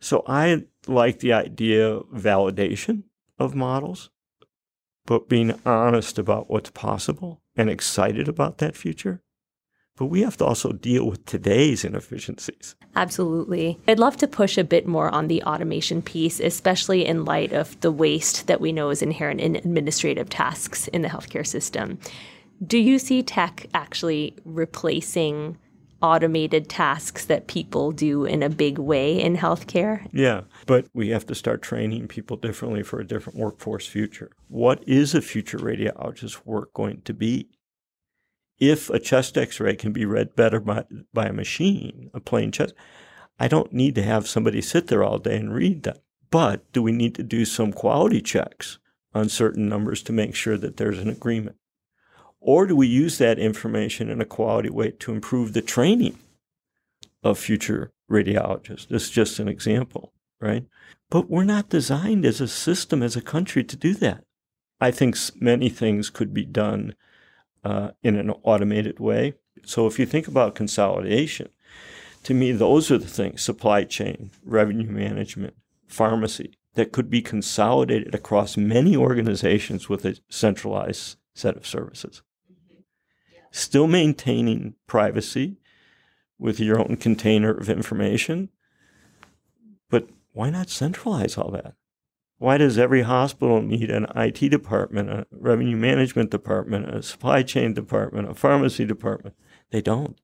So 0.01 0.25
I 0.27 0.65
like 0.87 1.21
the 1.21 1.33
idea 1.33 1.89
of 1.89 2.07
validation 2.09 3.05
of 3.39 3.55
models, 3.55 4.11
but 5.07 5.29
being 5.29 5.61
honest 5.67 6.19
about 6.19 6.49
what's 6.51 6.71
possible 6.71 7.43
and 7.59 7.69
excited 7.69 8.29
about 8.29 8.59
that 8.59 8.77
future. 8.77 9.21
But 9.97 10.07
we 10.07 10.23
have 10.23 10.37
to 10.37 10.45
also 10.45 10.71
deal 10.71 11.09
with 11.09 11.27
today's 11.27 11.85
inefficiencies. 11.85 12.77
Absolutely. 12.95 13.81
I'd 13.89 13.99
love 13.99 14.17
to 14.19 14.29
push 14.29 14.57
a 14.57 14.63
bit 14.63 14.87
more 14.87 15.11
on 15.11 15.27
the 15.27 15.43
automation 15.43 16.03
piece, 16.03 16.39
especially 16.39 17.05
in 17.05 17.25
light 17.25 17.53
of 17.53 17.79
the 17.81 17.91
waste 17.91 18.47
that 18.47 18.61
we 18.61 18.71
know 18.71 18.91
is 18.91 19.03
inherent 19.03 19.41
in 19.41 19.57
administrative 19.57 20.31
tasks 20.31 20.87
in 20.89 21.03
the 21.03 21.09
healthcare 21.09 21.47
system. 21.47 21.99
Do 22.65 22.79
you 22.79 23.01
see 23.01 23.25
tech 23.25 23.67
actually 23.75 24.37
replacing 24.45 25.59
automated 26.01 26.69
tasks 26.69 27.25
that 27.27 27.47
people 27.47 27.93
do 27.93 28.25
in 28.25 28.43
a 28.43 28.49
big 28.49 28.79
way 28.79 29.21
in 29.21 29.37
healthcare? 29.37 30.07
Yeah, 30.13 30.43
but 30.67 30.87
we 30.95 31.09
have 31.09 31.27
to 31.27 31.35
start 31.35 31.63
training 31.63 32.09
people 32.09 32.37
differently 32.37 32.83
for 32.83 33.01
a 33.01 33.07
different 33.07 33.39
workforce 33.39 33.87
future. 33.87 34.31
What 34.49 34.83
is 34.87 35.15
a 35.15 35.23
future 35.23 35.59
radiologist 35.59 36.45
work 36.45 36.73
going 36.73 37.03
to 37.03 37.15
be? 37.15 37.49
If 38.59 38.91
a 38.91 38.99
chest 38.99 39.39
x 39.39 39.61
ray 39.61 39.77
can 39.77 39.93
be 39.93 40.05
read 40.05 40.35
better 40.35 40.61
by, 40.61 40.85
by 41.13 41.27
a 41.27 41.33
machine, 41.33 42.11
a 42.13 42.21
plain 42.21 42.51
chest, 42.51 42.75
I 43.39 43.47
don't 43.47 43.73
need 43.73 43.95
to 43.95 44.03
have 44.03 44.29
somebody 44.29 44.61
sit 44.61 44.89
there 44.89 45.05
all 45.05 45.19
day 45.19 45.37
and 45.37 45.55
read 45.55 45.85
that. 45.85 46.03
But 46.31 46.71
do 46.73 46.83
we 46.83 46.93
need 46.93 47.15
to 47.15 47.23
do 47.23 47.45
some 47.45 47.73
quality 47.73 48.21
checks 48.21 48.79
on 49.15 49.29
certain 49.29 49.69
numbers 49.69 50.03
to 50.05 50.13
make 50.13 50.35
sure 50.35 50.59
that 50.59 50.77
there's 50.77 50.99
an 50.99 51.09
agreement? 51.09 51.57
Or 52.41 52.67
do 52.67 52.77
we 52.77 52.87
use 52.87 53.19
that 53.19 53.39
information 53.39 54.09
in 54.09 54.21
a 54.21 54.27
quality 54.27 54.71
way 54.71 54.93
to 54.93 55.13
improve 55.13 55.53
the 55.53 55.63
training 55.63 56.19
of 57.23 57.39
future 57.39 57.91
radiologists? 58.11 58.89
This 58.89 59.05
is 59.05 59.11
just 59.11 59.39
an 59.39 59.49
example, 59.49 60.13
right? 60.41 60.65
But 61.11 61.29
we're 61.29 61.45
not 61.45 61.69
designed 61.69 62.25
as 62.25 62.41
a 62.41 62.49
system, 62.49 63.03
as 63.03 63.17
a 63.17 63.23
country 63.23 63.65
to 63.65 63.77
do 63.77 63.95
that. 63.95 64.25
I 64.81 64.93
think 64.93 65.17
many 65.41 65.69
things 65.69 66.11
could 66.11 66.33
be 66.33 66.45
done 66.45 66.95
uh, 67.65 67.91
in 68.03 68.17
an 68.17 68.31
automated 68.45 69.01
way. 69.01 69.35
So 69.65 69.87
if 69.87 69.99
you 69.99 70.07
think 70.07 70.29
about 70.29 70.55
consolidation, 70.55 71.49
to 72.23 72.35
me, 72.35 72.53
those 72.53 72.91
are 72.91 72.99
the 72.99 73.09
things 73.09 73.43
supply 73.43 73.83
chain, 73.85 74.31
revenue 74.45 74.91
management, 74.91 75.55
pharmacy 75.89 76.57
that 76.75 76.93
could 76.93 77.11
be 77.11 77.21
consolidated 77.21 78.15
across 78.15 78.57
many 78.57 78.97
organizations 78.97 79.89
with 79.89 80.05
a 80.05 80.19
centralized 80.29 81.17
set 81.35 81.57
of 81.57 81.67
services 81.67 82.23
still 83.59 83.87
maintaining 83.87 84.75
privacy 84.87 85.57
with 86.39 86.61
your 86.61 86.79
own 86.79 86.97
container 86.97 87.53
of 87.53 87.69
information. 87.69 88.49
But 89.91 90.09
why 90.33 90.51
not 90.51 90.71
centralize 90.71 91.37
all 91.37 91.51
that? 91.51 91.75
Why 92.39 92.57
does 92.57 92.79
every 92.79 93.03
hospital 93.03 93.61
need 93.61 93.91
an 93.91 94.07
IT 94.15 94.49
department, 94.51 95.11
a 95.11 95.27
revenue 95.33 95.77
management 95.77 96.31
department, 96.31 96.89
a 96.89 97.03
supply 97.03 97.43
chain 97.43 97.75
department, 97.75 98.31
a 98.31 98.35
pharmacy 98.35 98.85
department? 98.85 99.35
They 99.71 99.83
don't. 99.83 100.17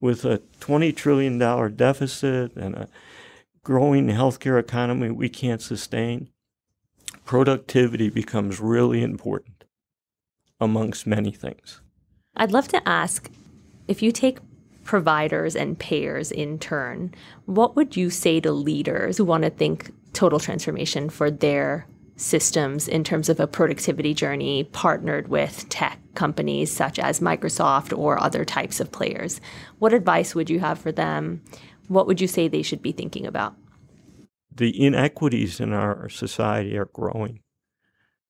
With 0.00 0.24
a 0.24 0.42
$20 0.60 0.94
trillion 0.94 1.38
deficit 1.74 2.54
and 2.54 2.76
a 2.76 2.88
growing 3.64 4.06
healthcare 4.06 4.60
economy 4.60 5.10
we 5.10 5.28
can't 5.28 5.60
sustain, 5.60 6.30
productivity 7.24 8.08
becomes 8.08 8.60
really 8.60 9.02
important 9.02 9.64
amongst 10.60 11.04
many 11.04 11.32
things. 11.32 11.80
I'd 12.36 12.52
love 12.52 12.68
to 12.68 12.88
ask 12.88 13.30
if 13.88 14.02
you 14.02 14.12
take 14.12 14.38
providers 14.84 15.56
and 15.56 15.78
payers 15.78 16.30
in 16.30 16.58
turn, 16.58 17.14
what 17.46 17.76
would 17.76 17.96
you 17.96 18.10
say 18.10 18.40
to 18.40 18.52
leaders 18.52 19.16
who 19.16 19.24
want 19.24 19.44
to 19.44 19.50
think 19.50 19.90
total 20.12 20.38
transformation 20.38 21.08
for 21.10 21.30
their 21.30 21.86
systems 22.16 22.88
in 22.88 23.04
terms 23.04 23.28
of 23.28 23.40
a 23.40 23.46
productivity 23.46 24.14
journey 24.14 24.64
partnered 24.64 25.28
with 25.28 25.68
tech 25.68 25.98
companies 26.14 26.72
such 26.72 26.98
as 26.98 27.20
Microsoft 27.20 27.96
or 27.96 28.22
other 28.22 28.44
types 28.44 28.80
of 28.80 28.92
players? 28.92 29.40
What 29.78 29.92
advice 29.92 30.34
would 30.34 30.50
you 30.50 30.60
have 30.60 30.78
for 30.78 30.92
them? 30.92 31.42
What 31.88 32.06
would 32.06 32.20
you 32.20 32.28
say 32.28 32.48
they 32.48 32.62
should 32.62 32.82
be 32.82 32.92
thinking 32.92 33.26
about? 33.26 33.54
The 34.54 34.84
inequities 34.84 35.60
in 35.60 35.72
our 35.72 36.08
society 36.08 36.76
are 36.78 36.88
growing. 36.92 37.40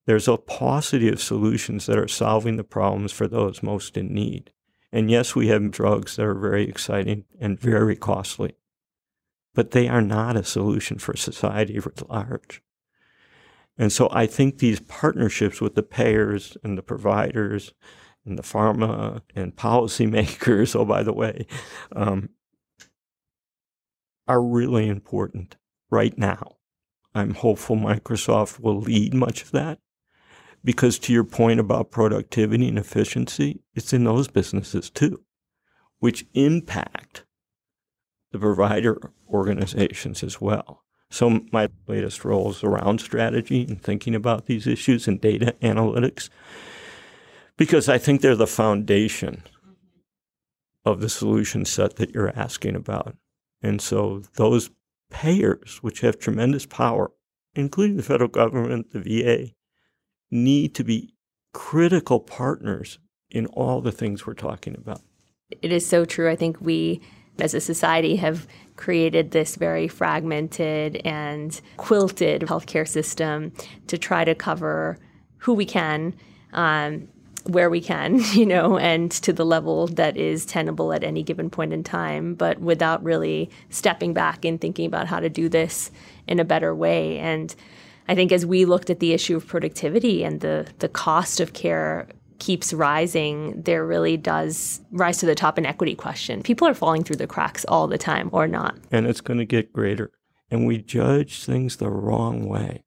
There's 0.06 0.28
a 0.28 0.36
paucity 0.36 1.08
of 1.08 1.20
solutions 1.20 1.86
that 1.86 1.98
are 1.98 2.08
solving 2.08 2.56
the 2.56 2.64
problems 2.64 3.12
for 3.12 3.26
those 3.26 3.62
most 3.62 3.96
in 3.96 4.14
need. 4.14 4.52
And 4.92 5.10
yes, 5.10 5.34
we 5.34 5.48
have 5.48 5.72
drugs 5.72 6.16
that 6.16 6.24
are 6.24 6.34
very 6.34 6.68
exciting 6.68 7.24
and 7.40 7.58
very 7.58 7.96
costly, 7.96 8.56
but 9.52 9.72
they 9.72 9.88
are 9.88 10.00
not 10.00 10.36
a 10.36 10.44
solution 10.44 10.98
for 10.98 11.16
society 11.16 11.76
at 11.76 12.08
large. 12.08 12.62
And 13.76 13.92
so 13.92 14.08
I 14.12 14.26
think 14.26 14.58
these 14.58 14.80
partnerships 14.80 15.60
with 15.60 15.74
the 15.74 15.82
payers 15.82 16.56
and 16.62 16.78
the 16.78 16.82
providers 16.82 17.74
and 18.24 18.38
the 18.38 18.42
pharma 18.42 19.22
and 19.34 19.54
policymakers, 19.56 20.74
oh, 20.76 20.84
by 20.84 21.02
the 21.02 21.12
way, 21.12 21.46
um, 21.94 22.30
are 24.28 24.42
really 24.42 24.88
important 24.88 25.56
right 25.90 26.16
now. 26.16 26.56
I'm 27.14 27.34
hopeful 27.34 27.76
Microsoft 27.76 28.60
will 28.60 28.80
lead 28.80 29.12
much 29.12 29.42
of 29.42 29.50
that. 29.50 29.78
Because 30.66 30.98
to 30.98 31.12
your 31.12 31.22
point 31.22 31.60
about 31.60 31.92
productivity 31.92 32.66
and 32.66 32.76
efficiency, 32.76 33.60
it's 33.76 33.92
in 33.92 34.02
those 34.02 34.26
businesses 34.26 34.90
too, 34.90 35.22
which 36.00 36.26
impact 36.34 37.24
the 38.32 38.38
provider 38.40 39.12
organizations 39.30 40.24
as 40.24 40.40
well. 40.40 40.82
So, 41.08 41.42
my 41.52 41.68
latest 41.86 42.24
role 42.24 42.50
is 42.50 42.64
around 42.64 43.00
strategy 43.00 43.62
and 43.62 43.80
thinking 43.80 44.16
about 44.16 44.46
these 44.46 44.66
issues 44.66 45.06
and 45.06 45.20
data 45.20 45.54
analytics 45.62 46.30
because 47.56 47.88
I 47.88 47.96
think 47.96 48.20
they're 48.20 48.34
the 48.34 48.48
foundation 48.48 49.44
mm-hmm. 49.46 49.70
of 50.84 51.00
the 51.00 51.08
solution 51.08 51.64
set 51.64 51.94
that 51.94 52.12
you're 52.12 52.36
asking 52.36 52.74
about. 52.74 53.16
And 53.62 53.80
so, 53.80 54.24
those 54.34 54.70
payers, 55.12 55.78
which 55.80 56.00
have 56.00 56.18
tremendous 56.18 56.66
power, 56.66 57.12
including 57.54 57.98
the 57.98 58.02
federal 58.02 58.28
government, 58.28 58.90
the 58.90 58.98
VA, 58.98 59.52
need 60.30 60.74
to 60.74 60.84
be 60.84 61.14
critical 61.52 62.20
partners 62.20 62.98
in 63.30 63.46
all 63.46 63.80
the 63.80 63.92
things 63.92 64.26
we're 64.26 64.34
talking 64.34 64.74
about. 64.76 65.00
It 65.62 65.72
is 65.72 65.86
so 65.86 66.04
true. 66.04 66.30
I 66.30 66.36
think 66.36 66.60
we 66.60 67.00
as 67.38 67.54
a 67.54 67.60
society 67.60 68.16
have 68.16 68.46
created 68.76 69.30
this 69.30 69.56
very 69.56 69.88
fragmented 69.88 70.96
and 71.04 71.60
quilted 71.76 72.42
healthcare 72.42 72.86
system 72.86 73.52
to 73.86 73.98
try 73.98 74.24
to 74.24 74.34
cover 74.34 74.98
who 75.38 75.54
we 75.54 75.64
can, 75.64 76.14
um, 76.52 77.08
where 77.44 77.70
we 77.70 77.80
can, 77.80 78.20
you 78.32 78.46
know, 78.46 78.78
and 78.78 79.10
to 79.10 79.32
the 79.32 79.44
level 79.44 79.86
that 79.86 80.16
is 80.16 80.44
tenable 80.46 80.92
at 80.92 81.04
any 81.04 81.22
given 81.22 81.50
point 81.50 81.72
in 81.72 81.82
time, 81.82 82.34
but 82.34 82.58
without 82.60 83.02
really 83.02 83.50
stepping 83.70 84.12
back 84.12 84.44
and 84.44 84.60
thinking 84.60 84.86
about 84.86 85.06
how 85.06 85.20
to 85.20 85.28
do 85.28 85.48
this 85.48 85.90
in 86.26 86.40
a 86.40 86.44
better 86.44 86.74
way. 86.74 87.18
And 87.18 87.54
I 88.08 88.14
think 88.14 88.32
as 88.32 88.46
we 88.46 88.64
looked 88.64 88.90
at 88.90 89.00
the 89.00 89.12
issue 89.12 89.36
of 89.36 89.46
productivity 89.46 90.24
and 90.24 90.40
the 90.40 90.66
the 90.78 90.88
cost 90.88 91.40
of 91.40 91.52
care 91.52 92.08
keeps 92.38 92.72
rising, 92.72 93.62
there 93.62 93.84
really 93.84 94.16
does 94.16 94.80
rise 94.90 95.18
to 95.18 95.26
the 95.26 95.34
top 95.34 95.58
an 95.58 95.66
equity 95.66 95.94
question. 95.94 96.42
People 96.42 96.68
are 96.68 96.74
falling 96.74 97.02
through 97.02 97.16
the 97.16 97.26
cracks 97.26 97.64
all 97.66 97.86
the 97.86 97.98
time 97.98 98.28
or 98.32 98.46
not. 98.46 98.76
And 98.90 99.06
it's 99.06 99.20
going 99.20 99.38
to 99.38 99.46
get 99.46 99.72
greater. 99.72 100.10
And 100.50 100.66
we 100.66 100.78
judge 100.78 101.44
things 101.44 101.76
the 101.76 101.90
wrong 101.90 102.46
way. 102.46 102.84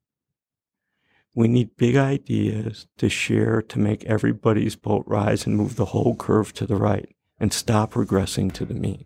We 1.34 1.48
need 1.48 1.76
big 1.76 1.96
ideas 1.96 2.86
to 2.98 3.08
share 3.08 3.62
to 3.62 3.78
make 3.78 4.04
everybody's 4.04 4.76
boat 4.76 5.04
rise 5.06 5.46
and 5.46 5.56
move 5.56 5.76
the 5.76 5.86
whole 5.86 6.16
curve 6.16 6.52
to 6.54 6.66
the 6.66 6.76
right 6.76 7.14
and 7.38 7.52
stop 7.52 7.92
regressing 7.92 8.52
to 8.52 8.64
the 8.64 8.74
mean. 8.74 9.04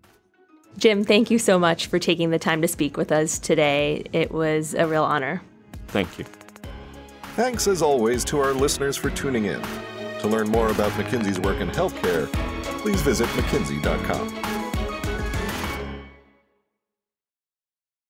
Jim, 0.76 1.04
thank 1.04 1.30
you 1.30 1.38
so 1.38 1.58
much 1.58 1.86
for 1.86 1.98
taking 1.98 2.30
the 2.30 2.38
time 2.38 2.62
to 2.62 2.68
speak 2.68 2.96
with 2.96 3.12
us 3.12 3.38
today. 3.38 4.04
It 4.12 4.32
was 4.32 4.74
a 4.74 4.86
real 4.86 5.04
honor. 5.04 5.42
Thank 5.88 6.18
you. 6.18 6.24
Thanks, 7.36 7.66
as 7.66 7.82
always, 7.82 8.24
to 8.26 8.38
our 8.40 8.52
listeners 8.52 8.96
for 8.96 9.10
tuning 9.10 9.46
in. 9.46 9.60
To 10.20 10.28
learn 10.28 10.48
more 10.48 10.68
about 10.68 10.92
McKinsey's 10.92 11.40
work 11.40 11.60
in 11.60 11.68
healthcare, 11.68 12.32
please 12.80 13.02
visit 13.02 13.28
mckinsey.com. 13.28 14.43